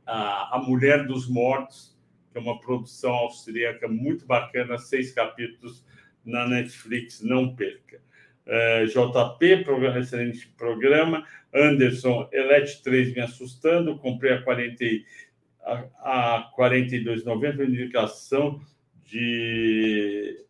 a, 0.05 0.57
a 0.57 0.61
Mulher 0.61 1.05
dos 1.05 1.29
Mortos, 1.29 1.95
que 2.31 2.37
é 2.37 2.41
uma 2.41 2.59
produção 2.59 3.11
austríaca 3.11 3.87
muito 3.87 4.25
bacana, 4.25 4.77
seis 4.77 5.11
capítulos 5.11 5.85
na 6.25 6.47
Netflix, 6.47 7.21
não 7.21 7.55
perca. 7.55 8.01
É, 8.51 8.85
JP, 8.85 9.63
programa, 9.63 9.99
excelente 9.99 10.47
programa. 10.57 11.23
Anderson, 11.53 12.27
Elete 12.31 12.81
3 12.81 13.13
me 13.13 13.21
assustando, 13.21 13.99
comprei 13.99 14.33
a 14.33 14.41
40 14.41 14.83
a, 15.63 16.35
a 16.37 16.51
42,90 16.57 17.67
indicação 17.67 18.59
de, 19.05 20.43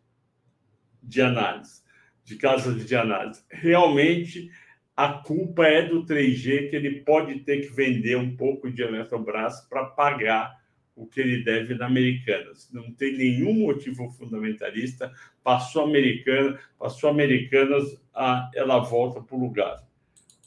de 1.02 1.20
análise, 1.20 1.82
de 2.24 2.36
casas 2.36 2.86
de 2.86 2.96
análise. 2.96 3.42
Realmente, 3.50 4.50
a 4.96 5.08
culpa 5.08 5.66
é 5.66 5.82
do 5.82 6.04
3G, 6.04 6.70
que 6.70 6.76
ele 6.76 7.00
pode 7.00 7.40
ter 7.40 7.60
que 7.60 7.74
vender 7.74 8.16
um 8.16 8.36
pouco 8.36 8.70
de 8.70 8.82
Eletrobras 8.82 9.60
para 9.68 9.84
pagar 9.84 10.59
o 11.00 11.06
que 11.06 11.18
ele 11.18 11.42
deve 11.42 11.74
na 11.74 11.86
Americanas. 11.86 12.68
Não 12.70 12.92
tem 12.92 13.16
nenhum 13.16 13.54
motivo 13.54 14.10
fundamentalista. 14.10 15.10
Passou 15.42 15.84
Americana, 15.84 16.58
passou 16.78 17.08
Americanas, 17.08 17.98
a, 18.14 18.50
ela 18.54 18.80
volta 18.80 19.22
para 19.22 19.34
o 19.34 19.40
lugar. 19.40 19.82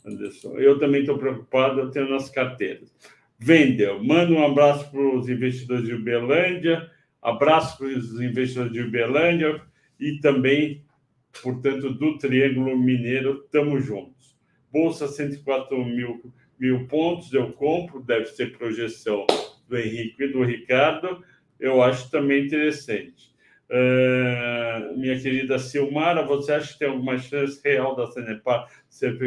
Anderson, 0.06 0.60
eu 0.60 0.78
também 0.78 1.02
estou 1.02 1.18
preocupado, 1.18 1.80
eu 1.80 1.90
tenho 1.90 2.10
nas 2.10 2.30
carteiras. 2.30 2.94
Vendel, 3.40 4.04
manda 4.04 4.32
um 4.32 4.46
abraço 4.46 4.92
para 4.92 5.02
os 5.02 5.28
investidores 5.28 5.86
de 5.86 5.96
Uberlândia, 5.96 6.90
abraço 7.20 7.78
para 7.78 7.88
os 7.88 8.22
investidores 8.22 8.72
de 8.72 8.82
Uberlândia 8.82 9.60
e 10.00 10.20
também, 10.20 10.86
portanto, 11.42 11.90
do 11.94 12.18
Triângulo 12.20 12.78
Mineiro, 12.78 13.42
estamos 13.44 13.84
juntos. 13.84 14.38
Bolsa 14.72 15.08
104 15.08 15.84
mil, 15.84 16.32
mil 16.60 16.88
pontos, 16.88 17.34
eu 17.34 17.52
compro, 17.54 18.04
deve 18.04 18.28
ser 18.28 18.56
projeção 18.56 19.26
do 19.68 19.78
Henrique 19.78 20.24
e 20.24 20.32
do 20.32 20.44
Ricardo, 20.44 21.24
eu 21.60 21.82
acho 21.82 22.10
também 22.10 22.46
interessante. 22.46 23.34
Uh, 23.70 24.98
minha 24.98 25.20
querida 25.20 25.58
Silmara, 25.58 26.24
você 26.24 26.54
acha 26.54 26.74
que 26.74 26.80
tem 26.80 26.88
alguma 26.88 27.18
chance 27.18 27.60
real 27.64 27.96
da 27.96 28.08
Sanepar 28.08 28.70
ser 28.90 29.18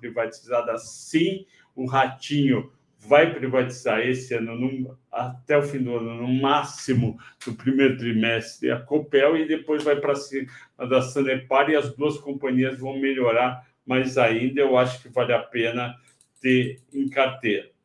privatizada? 0.00 0.78
Sim, 0.78 1.44
o 1.74 1.86
Ratinho 1.86 2.72
vai 2.98 3.32
privatizar 3.32 4.00
esse 4.00 4.34
ano, 4.34 4.58
no, 4.58 4.98
até 5.12 5.56
o 5.56 5.62
fim 5.62 5.78
do 5.78 5.96
ano, 5.96 6.14
no 6.14 6.28
máximo 6.28 7.18
no 7.46 7.54
primeiro 7.54 7.96
trimestre, 7.96 8.70
a 8.70 8.80
Copel, 8.80 9.36
e 9.36 9.46
depois 9.46 9.84
vai 9.84 9.96
para 9.96 10.14
cima 10.14 10.48
da 10.88 11.02
Sanepar, 11.02 11.70
e 11.70 11.76
as 11.76 11.94
duas 11.94 12.18
companhias 12.18 12.78
vão 12.78 12.98
melhorar 12.98 13.66
mais 13.84 14.16
ainda. 14.16 14.60
Eu 14.60 14.76
acho 14.76 15.02
que 15.02 15.08
vale 15.08 15.32
a 15.32 15.42
pena 15.42 15.94
ter 16.40 16.80
em 16.92 17.08
carteira. 17.08 17.75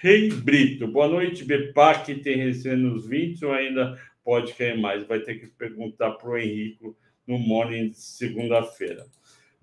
Rei 0.00 0.28
Brito, 0.30 0.86
boa 0.86 1.08
noite. 1.08 1.44
BEPAC 1.44 2.14
tem 2.16 2.36
recém 2.36 2.76
nos 2.76 3.06
20 3.08 3.44
ou 3.44 3.52
ainda 3.52 3.98
pode 4.24 4.54
cair 4.54 4.78
mais? 4.78 5.04
Vai 5.06 5.20
ter 5.20 5.34
que 5.40 5.48
perguntar 5.48 6.12
para 6.12 6.30
o 6.30 6.38
Henrico 6.38 6.96
no 7.26 7.36
morning 7.36 7.90
de 7.90 7.98
segunda-feira. 7.98 9.04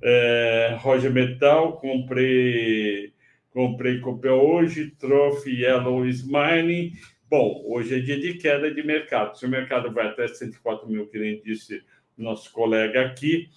É, 0.04 0.78
Roger 0.82 1.12
Metal, 1.12 1.78
comprei 1.78 3.14
Comprei 3.56 4.02
Copel 4.02 4.36
hoje, 4.36 4.92
Trophy 5.00 5.62
Yellow 5.62 6.06
Smiling. 6.06 6.92
Bom, 7.30 7.64
hoje 7.68 7.96
é 7.96 8.00
dia 8.02 8.20
de 8.20 8.34
queda 8.34 8.70
de 8.70 8.84
mercado. 8.84 9.38
Se 9.38 9.46
o 9.46 9.50
mercado 9.50 9.94
vai 9.94 10.08
até 10.08 10.28
104 10.28 10.86
mil, 10.90 11.08
que 11.08 11.18
nem 11.18 11.42
disse 11.42 11.82
o 12.18 12.22
nosso 12.22 12.52
colega 12.52 13.06
aqui, 13.06 13.48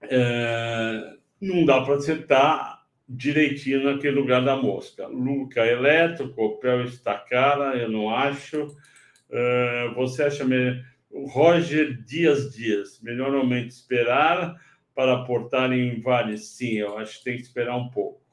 é, 0.00 1.16
não 1.38 1.66
dá 1.66 1.82
para 1.82 1.96
acertar 1.96 2.73
direitinho 3.08 3.84
naquele 3.84 4.16
lugar 4.16 4.44
da 4.44 4.56
mosca. 4.56 5.06
Luca 5.06 5.66
Eletro, 5.66 6.32
Copel 6.32 6.84
está 6.84 7.18
cara, 7.18 7.76
eu 7.76 7.90
não 7.90 8.10
acho. 8.10 8.76
É, 9.30 9.92
você 9.94 10.24
acha 10.24 10.44
melhor? 10.44 10.82
Roger 11.28 12.02
Dias 12.02 12.52
Dias, 12.52 13.00
melhor 13.00 13.30
realmente 13.30 13.70
esperar 13.70 14.60
para 14.94 15.14
aportar 15.14 15.72
em 15.72 16.00
Vale? 16.00 16.36
Sim, 16.38 16.78
eu 16.78 16.98
acho 16.98 17.18
que 17.18 17.24
tem 17.24 17.36
que 17.36 17.42
esperar 17.42 17.76
um 17.76 17.88
pouco 17.88 18.24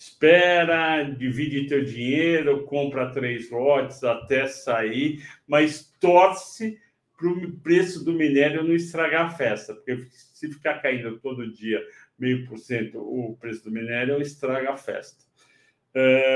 espera, 0.00 1.02
divide 1.02 1.66
teu 1.66 1.84
dinheiro, 1.84 2.64
compra 2.64 3.12
três 3.12 3.50
lotes 3.50 4.02
até 4.02 4.46
sair, 4.46 5.22
mas 5.46 5.94
torce 6.00 6.78
para 7.18 7.28
o 7.28 7.52
preço 7.58 8.02
do 8.02 8.14
minério 8.14 8.64
não 8.64 8.72
estragar 8.72 9.26
a 9.26 9.30
festa, 9.30 9.74
porque 9.74 10.06
se 10.10 10.50
ficar 10.50 10.80
caindo 10.80 11.20
todo 11.20 11.52
dia 11.52 11.78
meio 12.20 12.46
por 12.46 12.58
cento 12.58 12.98
o 12.98 13.36
preço 13.40 13.64
do 13.64 13.70
minério, 13.70 14.20
estraga 14.20 14.70
a 14.70 14.76
festa. 14.76 15.24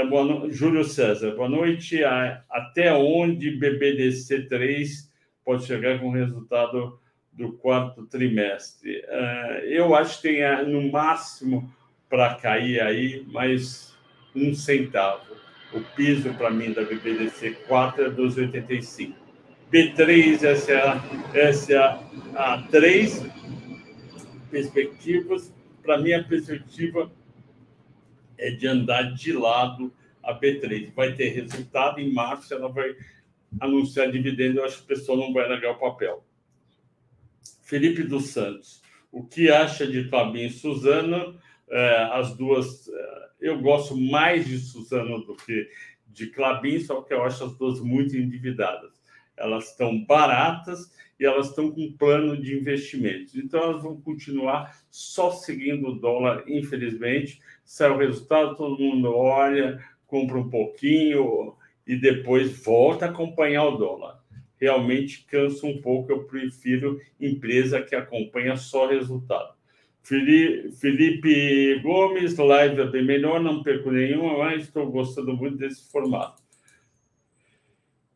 Boa 0.08 0.24
no... 0.24 0.50
Júlio 0.50 0.82
César, 0.82 1.32
boa 1.36 1.48
noite. 1.48 2.02
Até 2.50 2.92
onde 2.92 3.56
BBDC3 3.56 4.88
pode 5.44 5.64
chegar 5.64 6.00
com 6.00 6.08
o 6.08 6.12
resultado 6.12 6.98
do 7.32 7.52
quarto 7.52 8.04
trimestre? 8.06 8.98
Uh, 9.00 9.64
eu 9.66 9.94
acho 9.94 10.20
que 10.20 10.28
tem 10.28 10.66
no 10.66 10.90
máximo 10.90 11.72
para 12.08 12.34
cair 12.34 12.80
aí 12.80 13.24
mais 13.30 13.94
um 14.34 14.54
centavo. 14.54 15.36
O 15.72 15.80
piso 15.94 16.34
para 16.34 16.50
mim 16.50 16.72
da 16.72 16.82
BBDC 16.82 17.50
4 17.68 18.06
é 18.06 18.10
2,85. 18.10 19.14
B3, 19.72 20.42
essa 20.42 20.72
é 20.72 20.88
a, 20.88 21.04
essa 21.34 21.72
é 21.72 21.76
a, 21.76 22.54
a 22.54 22.62
3 22.70 23.24
perspectivas. 24.50 25.53
Para 25.84 25.98
mim, 25.98 26.14
a 26.14 26.24
perspectiva 26.24 27.12
é 28.38 28.50
de 28.50 28.66
andar 28.66 29.12
de 29.12 29.32
lado 29.32 29.92
a 30.22 30.32
B3. 30.32 30.92
Vai 30.94 31.12
ter 31.12 31.28
resultado 31.28 32.00
em 32.00 32.10
março, 32.10 32.54
ela 32.54 32.68
vai 32.68 32.96
anunciar 33.60 34.10
dividendo. 34.10 34.58
Eu 34.58 34.64
acho 34.64 34.78
que 34.78 34.84
o 34.84 34.86
pessoal 34.86 35.18
não 35.18 35.32
vai 35.32 35.46
negar 35.46 35.72
o 35.72 35.78
papel. 35.78 36.24
Felipe 37.62 38.02
dos 38.02 38.28
Santos, 38.28 38.82
o 39.12 39.22
que 39.24 39.50
acha 39.50 39.86
de 39.86 40.08
Fabinho 40.08 40.46
e 40.46 40.50
Suzana? 40.50 41.34
É, 41.68 42.08
as 42.12 42.34
duas. 42.34 42.88
É, 42.88 43.28
eu 43.42 43.60
gosto 43.60 43.94
mais 43.94 44.46
de 44.46 44.58
Suzano 44.58 45.22
do 45.24 45.36
que 45.36 45.68
de 46.06 46.28
Clabin, 46.28 46.80
só 46.80 47.02
que 47.02 47.12
eu 47.12 47.22
acho 47.22 47.44
as 47.44 47.56
duas 47.58 47.80
muito 47.80 48.16
endividadas. 48.16 48.92
Elas 49.36 49.70
estão 49.70 50.02
baratas 50.04 50.94
e 51.18 51.24
elas 51.24 51.48
estão 51.48 51.70
com 51.70 51.92
plano 51.92 52.40
de 52.40 52.56
investimentos. 52.56 53.34
Então, 53.34 53.62
elas 53.62 53.82
vão 53.82 54.00
continuar 54.00 54.76
só 54.90 55.30
seguindo 55.30 55.88
o 55.88 55.98
dólar, 55.98 56.44
infelizmente. 56.46 57.40
Sai 57.64 57.90
o 57.90 57.98
resultado, 57.98 58.56
todo 58.56 58.82
mundo 58.82 59.14
olha, 59.14 59.82
compra 60.06 60.38
um 60.38 60.48
pouquinho 60.48 61.54
e 61.86 61.96
depois 61.96 62.62
volta 62.62 63.06
a 63.06 63.10
acompanhar 63.10 63.64
o 63.66 63.76
dólar. 63.76 64.22
Realmente 64.60 65.24
cansa 65.26 65.66
um 65.66 65.80
pouco. 65.80 66.12
Eu 66.12 66.24
prefiro 66.24 67.00
empresa 67.20 67.82
que 67.82 67.94
acompanha 67.94 68.56
só 68.56 68.86
resultado. 68.86 69.54
Felipe 70.04 71.80
Gomes, 71.82 72.36
live 72.36 72.82
é 72.82 72.86
bem 72.86 73.04
melhor, 73.04 73.40
não 73.40 73.62
perco 73.62 73.90
nenhuma, 73.90 74.36
mas 74.36 74.64
estou 74.64 74.90
gostando 74.90 75.34
muito 75.34 75.56
desse 75.56 75.90
formato. 75.90 76.43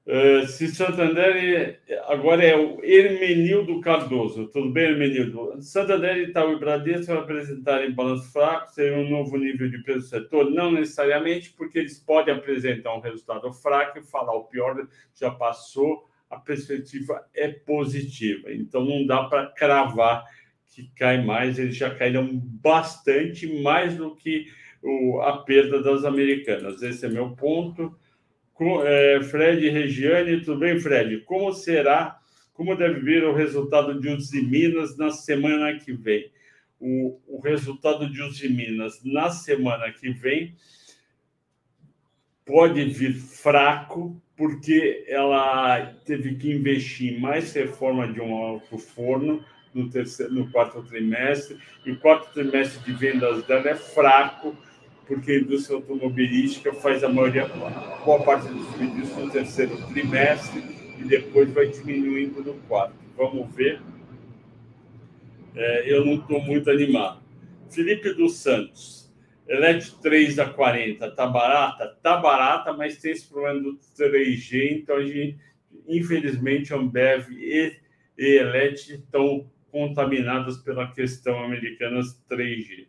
Uh, 0.09 0.47
se 0.47 0.69
Santander 0.69 1.83
agora 2.07 2.43
é 2.43 2.57
o 2.57 2.83
Hermenildo 2.83 3.79
Cardoso. 3.83 4.49
Tudo 4.49 4.71
bem, 4.71 4.85
Hermenildo? 4.85 5.61
Santander, 5.61 6.17
Itaú 6.17 6.55
e 6.55 6.59
Bradesco 6.59 7.13
vai 7.13 7.19
apresentar 7.19 7.85
em 7.85 7.93
balanço 7.93 8.33
fraco, 8.33 8.73
ser 8.73 8.95
um 8.95 9.11
novo 9.11 9.37
nível 9.37 9.69
de 9.69 9.83
preço 9.83 9.99
do 9.99 10.07
setor? 10.07 10.51
Não 10.51 10.73
necessariamente, 10.73 11.51
porque 11.51 11.79
eles 11.79 11.99
podem 11.99 12.33
apresentar 12.33 12.97
um 12.97 13.01
resultado 13.01 13.53
fraco 13.53 13.99
e 13.99 14.03
falar 14.03 14.35
o 14.35 14.45
pior 14.45 14.89
já 15.15 15.31
passou, 15.31 16.09
a 16.31 16.39
perspectiva 16.39 17.23
é 17.35 17.49
positiva. 17.49 18.51
Então, 18.51 18.83
não 18.83 19.07
dá 19.07 19.25
para 19.25 19.49
cravar 19.49 20.25
que 20.71 20.91
cai 20.97 21.23
mais, 21.23 21.59
eles 21.59 21.77
já 21.77 21.95
caíram 21.95 22.31
bastante 22.33 23.47
mais 23.61 23.95
do 23.95 24.17
que 24.17 24.47
o, 24.83 25.21
a 25.21 25.43
perda 25.43 25.83
das 25.83 26.07
americanas. 26.07 26.81
Esse 26.83 27.05
é 27.05 27.11
meu 27.11 27.37
ponto. 27.37 27.95
É, 28.61 29.21
Fred 29.23 29.69
Regiane, 29.69 30.41
tudo 30.41 30.61
bem, 30.61 30.81
Fred? 30.81 31.21
Como 31.21 31.53
será, 31.53 32.19
como 32.53 32.75
deve 32.75 33.01
vir 33.01 33.25
o 33.25 33.35
resultado 33.35 34.01
de 34.01 34.09
Uzi 34.09 34.43
Minas 34.43 34.97
na 34.97 35.11
semana 35.11 35.79
que 35.79 35.93
vem? 35.93 36.31
o, 36.81 37.19
o 37.27 37.41
resultado 37.41 38.09
de 38.11 38.23
Uzi 38.23 38.49
Minas 38.49 39.03
na 39.05 39.31
semana 39.31 39.93
que 39.93 40.11
vem 40.11 40.55
pode 42.45 42.85
vir 42.85 43.15
fraco, 43.15 44.21
porque 44.37 45.05
ela 45.07 45.87
teve 46.07 46.37
que 46.37 46.53
investir 46.53 47.15
em 47.15 47.21
mais 47.21 47.53
reforma 47.53 48.11
de 48.11 48.21
um 48.21 48.35
alto 48.35 48.79
forno 48.79 49.45
no, 49.75 49.91
terceiro, 49.91 50.33
no 50.33 50.51
quarto 50.51 50.83
trimestre, 50.83 51.59
e 51.85 51.91
o 51.91 52.01
quarto 52.01 52.33
trimestre 52.33 52.83
de 52.85 52.99
vendas 52.99 53.45
dela 53.47 53.69
é 53.69 53.75
fraco, 53.75 54.57
porque 55.09 55.33
a 55.33 55.39
indústria 55.39 55.77
automobilística 55.77 56.73
faz 56.75 57.03
a 57.03 57.09
maioria, 57.09 57.47
boa 58.05 58.23
parte 58.23 58.47
dos 58.49 58.69
serviços 58.77 59.17
no 59.17 59.31
terceiro 59.31 59.77
trimestre 59.89 60.63
e 60.99 61.05
depois 61.05 61.51
vai 61.51 61.67
diminuindo 61.69 62.45
no 62.45 62.55
quarto. 62.69 62.95
Vamos 63.17 63.53
ver. 63.55 63.81
É, 65.57 65.93
eu 65.93 66.05
não 66.05 66.17
estou 66.17 66.41
muito 66.43 66.71
animado. 66.71 67.23
Felipe 67.71 68.13
dos 68.13 68.37
Santos. 68.37 69.11
Elete 69.49 69.99
3 70.03 70.39
a 70.41 70.51
40 70.51 71.11
tá 71.13 71.27
barata? 71.27 71.97
Tá 72.03 72.19
barata, 72.19 72.75
mas 72.75 72.99
tem 72.99 73.13
esse 73.13 73.27
problema 73.27 73.61
do 73.61 73.79
3G, 73.99 74.83
então 74.83 74.97
a 74.97 75.03
gente, 75.03 75.39
infelizmente, 75.87 76.75
Ambev 76.75 77.31
e, 77.31 77.75
e 78.19 78.39
Elete 78.39 78.97
estão 78.97 79.51
contaminadas 79.71 80.59
pela 80.59 80.93
questão 80.93 81.43
americana 81.43 82.01
3G. 82.31 82.89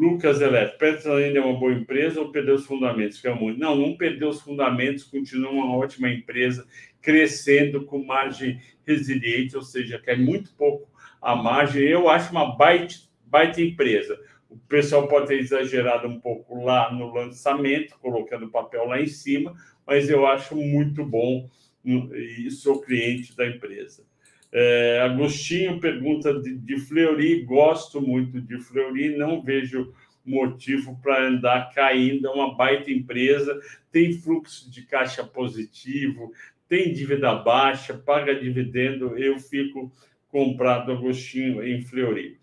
Lucas 0.00 0.40
Elet, 0.40 0.78
Petros 0.78 1.06
ainda 1.06 1.38
é 1.38 1.42
uma 1.42 1.58
boa 1.58 1.72
empresa 1.72 2.20
ou 2.20 2.32
perdeu 2.32 2.54
os 2.54 2.64
fundamentos? 2.64 3.22
Muito. 3.38 3.60
Não, 3.60 3.76
não 3.76 3.96
perdeu 3.96 4.28
os 4.28 4.40
fundamentos, 4.40 5.04
continua 5.04 5.50
uma 5.50 5.76
ótima 5.76 6.08
empresa, 6.08 6.66
crescendo 7.02 7.84
com 7.84 8.04
margem 8.04 8.60
resiliente, 8.86 9.56
ou 9.56 9.62
seja, 9.62 9.98
cai 9.98 10.16
muito 10.16 10.54
pouco 10.54 10.88
a 11.20 11.36
margem. 11.36 11.82
Eu 11.82 12.08
acho 12.08 12.30
uma 12.32 12.56
baita, 12.56 12.94
baita 13.26 13.60
empresa 13.60 14.18
o 14.50 14.58
pessoal 14.58 15.06
pode 15.06 15.28
ter 15.28 15.38
exagerado 15.38 16.08
um 16.08 16.18
pouco 16.18 16.64
lá 16.64 16.92
no 16.92 17.12
lançamento, 17.14 17.96
colocando 18.00 18.46
o 18.46 18.50
papel 18.50 18.84
lá 18.86 19.00
em 19.00 19.06
cima, 19.06 19.54
mas 19.86 20.10
eu 20.10 20.26
acho 20.26 20.56
muito 20.56 21.04
bom 21.04 21.48
e 21.84 22.50
sou 22.50 22.80
cliente 22.80 23.34
da 23.36 23.46
empresa. 23.46 24.04
É, 24.52 25.00
Agostinho 25.02 25.80
pergunta 25.80 26.38
de, 26.40 26.56
de 26.56 26.78
Fleury, 26.78 27.42
gosto 27.42 28.00
muito 28.00 28.40
de 28.40 28.60
Fleury, 28.60 29.16
não 29.16 29.42
vejo 29.42 29.94
motivo 30.24 30.98
para 31.02 31.26
andar 31.26 31.72
caindo, 31.72 32.26
é 32.26 32.30
uma 32.30 32.54
baita 32.54 32.90
empresa, 32.90 33.58
tem 33.90 34.12
fluxo 34.12 34.70
de 34.70 34.82
caixa 34.82 35.24
positivo, 35.24 36.32
tem 36.68 36.92
dívida 36.92 37.34
baixa, 37.34 37.94
paga 37.94 38.34
dividendo, 38.34 39.16
eu 39.16 39.38
fico 39.38 39.90
comprado 40.28 40.92
Agostinho 40.92 41.62
em 41.64 41.82
Fleury. 41.82 42.38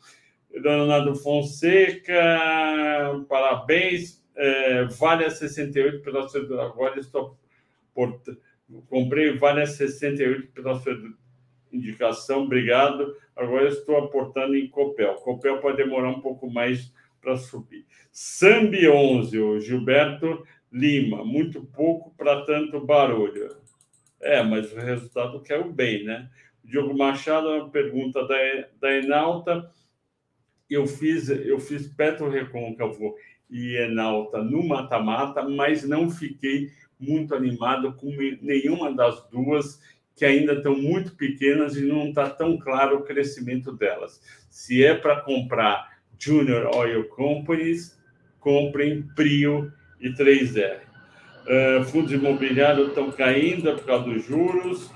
Leonardo 0.51 1.15
Fonseca, 1.15 2.15
parabéns. 3.27 4.25
É, 4.35 4.85
vale 4.85 5.25
a 5.25 5.29
68 5.29 6.01
pela 6.01 6.27
sua. 6.27 6.41
Agora 6.65 6.99
estou. 6.99 7.37
Por, 7.93 8.21
comprei 8.87 9.35
Vale 9.37 9.61
a 9.61 9.67
68 9.67 10.51
pela 10.51 10.79
sua 10.79 10.93
indicação, 11.77 12.43
obrigado. 12.43 13.15
Agora 13.35 13.67
estou 13.67 13.97
aportando 13.97 14.55
em 14.55 14.67
Copel. 14.67 15.15
Copel 15.15 15.59
pode 15.59 15.77
demorar 15.77 16.09
um 16.09 16.21
pouco 16.21 16.49
mais 16.49 16.93
para 17.21 17.37
subir. 17.37 17.85
Sambi 18.11 18.87
11, 18.87 19.39
o 19.39 19.59
Gilberto 19.59 20.45
Lima, 20.71 21.23
muito 21.23 21.63
pouco 21.63 22.13
para 22.17 22.41
tanto 22.45 22.79
barulho. 22.79 23.55
É, 24.19 24.43
mas 24.43 24.71
o 24.73 24.77
resultado 24.77 25.41
quer 25.41 25.59
o 25.59 25.71
bem, 25.71 26.03
né? 26.03 26.29
Diogo 26.63 26.97
Machado, 26.97 27.49
uma 27.49 27.69
pergunta 27.69 28.27
da, 28.27 28.35
da 28.79 28.97
Enalta 28.97 29.71
eu 30.69 30.85
fiz 30.85 31.29
eu 31.29 31.59
fiz 31.59 31.87
Petro 31.87 32.29
Recôncavo 32.29 33.15
e 33.49 33.75
Enalta 33.77 34.43
no 34.43 34.67
mata-mata, 34.67 35.41
mas 35.47 35.87
não 35.87 36.09
fiquei 36.09 36.69
muito 36.99 37.33
animado 37.33 37.93
com 37.93 38.07
nenhuma 38.41 38.93
das 38.93 39.25
duas, 39.29 39.81
que 40.17 40.25
ainda 40.25 40.53
estão 40.53 40.75
muito 40.75 41.15
pequenas 41.15 41.77
e 41.77 41.85
não 41.85 42.09
está 42.09 42.27
tão 42.27 42.57
claro 42.57 42.97
o 42.97 43.03
crescimento 43.03 43.71
delas. 43.71 44.19
Se 44.49 44.83
é 44.83 44.95
para 44.95 45.21
comprar 45.21 45.95
Junior 46.17 46.75
Oil 46.75 47.07
Companies, 47.09 47.95
comprem 48.39 49.03
Prio 49.15 49.71
e 50.01 50.09
3R. 50.09 50.79
Uh, 51.45 51.85
fundos 51.85 52.11
imobiliários 52.11 52.89
estão 52.89 53.11
caindo 53.11 53.75
por 53.75 53.85
causa 53.85 54.05
dos 54.05 54.25
juros. 54.25 54.91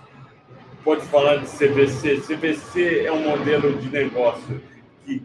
Pode 0.83 1.05
falar 1.05 1.35
de 1.35 1.45
CVC. 1.45 2.21
CVC 2.21 3.05
é 3.05 3.11
um 3.11 3.21
modelo 3.21 3.77
de 3.77 3.89
negócio 3.89 4.59
que 5.05 5.21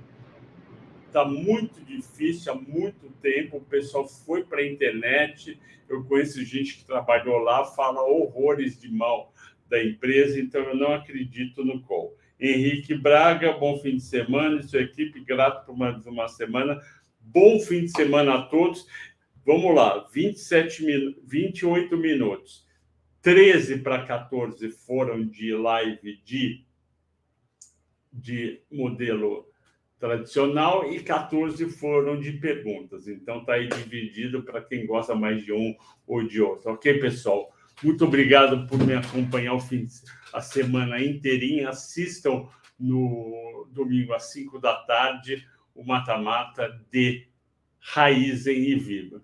está 1.06 1.24
muito 1.24 1.80
difícil 1.80 2.52
há 2.52 2.54
muito 2.54 3.10
tempo. 3.22 3.56
O 3.56 3.62
pessoal 3.62 4.06
foi 4.06 4.44
para 4.44 4.60
a 4.60 4.66
internet. 4.66 5.58
Eu 5.88 6.04
conheço 6.04 6.44
gente 6.44 6.76
que 6.76 6.84
trabalhou 6.84 7.38
lá, 7.38 7.64
fala 7.64 8.02
horrores 8.02 8.78
de 8.78 8.92
mal 8.92 9.32
da 9.68 9.82
empresa, 9.82 10.40
então 10.40 10.62
eu 10.62 10.76
não 10.76 10.92
acredito 10.92 11.64
no 11.64 11.82
call. 11.82 12.16
Henrique 12.38 12.94
Braga, 12.94 13.52
bom 13.52 13.78
fim 13.78 13.96
de 13.96 14.02
semana. 14.02 14.60
E 14.60 14.62
sua 14.62 14.82
equipe, 14.82 15.24
grato 15.24 15.64
por 15.66 15.76
mais 15.76 16.06
uma 16.06 16.28
semana. 16.28 16.80
Bom 17.18 17.58
fim 17.60 17.82
de 17.82 17.90
semana 17.90 18.34
a 18.34 18.42
todos. 18.42 18.86
Vamos 19.44 19.74
lá, 19.74 20.06
27 20.12 20.84
min... 20.84 21.16
28 21.24 21.96
minutos. 21.96 22.66
13 23.22 23.78
para 23.78 24.04
14 24.04 24.70
foram 24.70 25.24
de 25.26 25.52
live 25.52 26.20
de, 26.24 26.64
de 28.12 28.60
modelo 28.70 29.48
tradicional 29.98 30.92
e 30.92 31.00
14 31.00 31.64
foram 31.70 32.20
de 32.20 32.32
perguntas. 32.32 33.08
Então 33.08 33.40
está 33.40 33.54
aí 33.54 33.68
dividido 33.68 34.42
para 34.42 34.60
quem 34.60 34.86
gosta 34.86 35.14
mais 35.14 35.44
de 35.44 35.52
um 35.52 35.74
ou 36.06 36.22
de 36.22 36.40
outro. 36.40 36.70
Ok, 36.70 37.00
pessoal? 37.00 37.52
Muito 37.82 38.04
obrigado 38.04 38.66
por 38.66 38.78
me 38.78 38.94
acompanhar 38.94 39.54
o 39.54 39.60
fim 39.60 39.84
de, 39.84 39.94
a 40.32 40.40
semana 40.40 41.02
inteirinha. 41.02 41.68
Assistam 41.68 42.48
no 42.78 43.68
domingo 43.70 44.14
às 44.14 44.32
5 44.32 44.58
da 44.58 44.74
tarde 44.84 45.46
o 45.74 45.84
mata-mata 45.84 46.68
de 46.90 47.28
Raizen 47.78 48.56
e 48.56 48.74
Viva. 48.76 49.22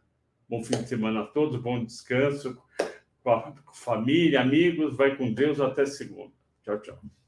Bom 0.49 0.63
fim 0.63 0.77
de 0.77 0.89
semana 0.89 1.23
a 1.23 1.27
todos, 1.27 1.61
bom 1.61 1.83
descanso 1.83 2.61
com 3.23 3.31
a 3.31 3.55
família, 3.73 4.41
amigos. 4.41 4.97
Vai 4.97 5.17
com 5.17 5.33
Deus 5.33 5.61
até 5.61 5.87
segunda. 5.87 6.33
Tchau, 6.63 6.81
tchau. 6.81 7.22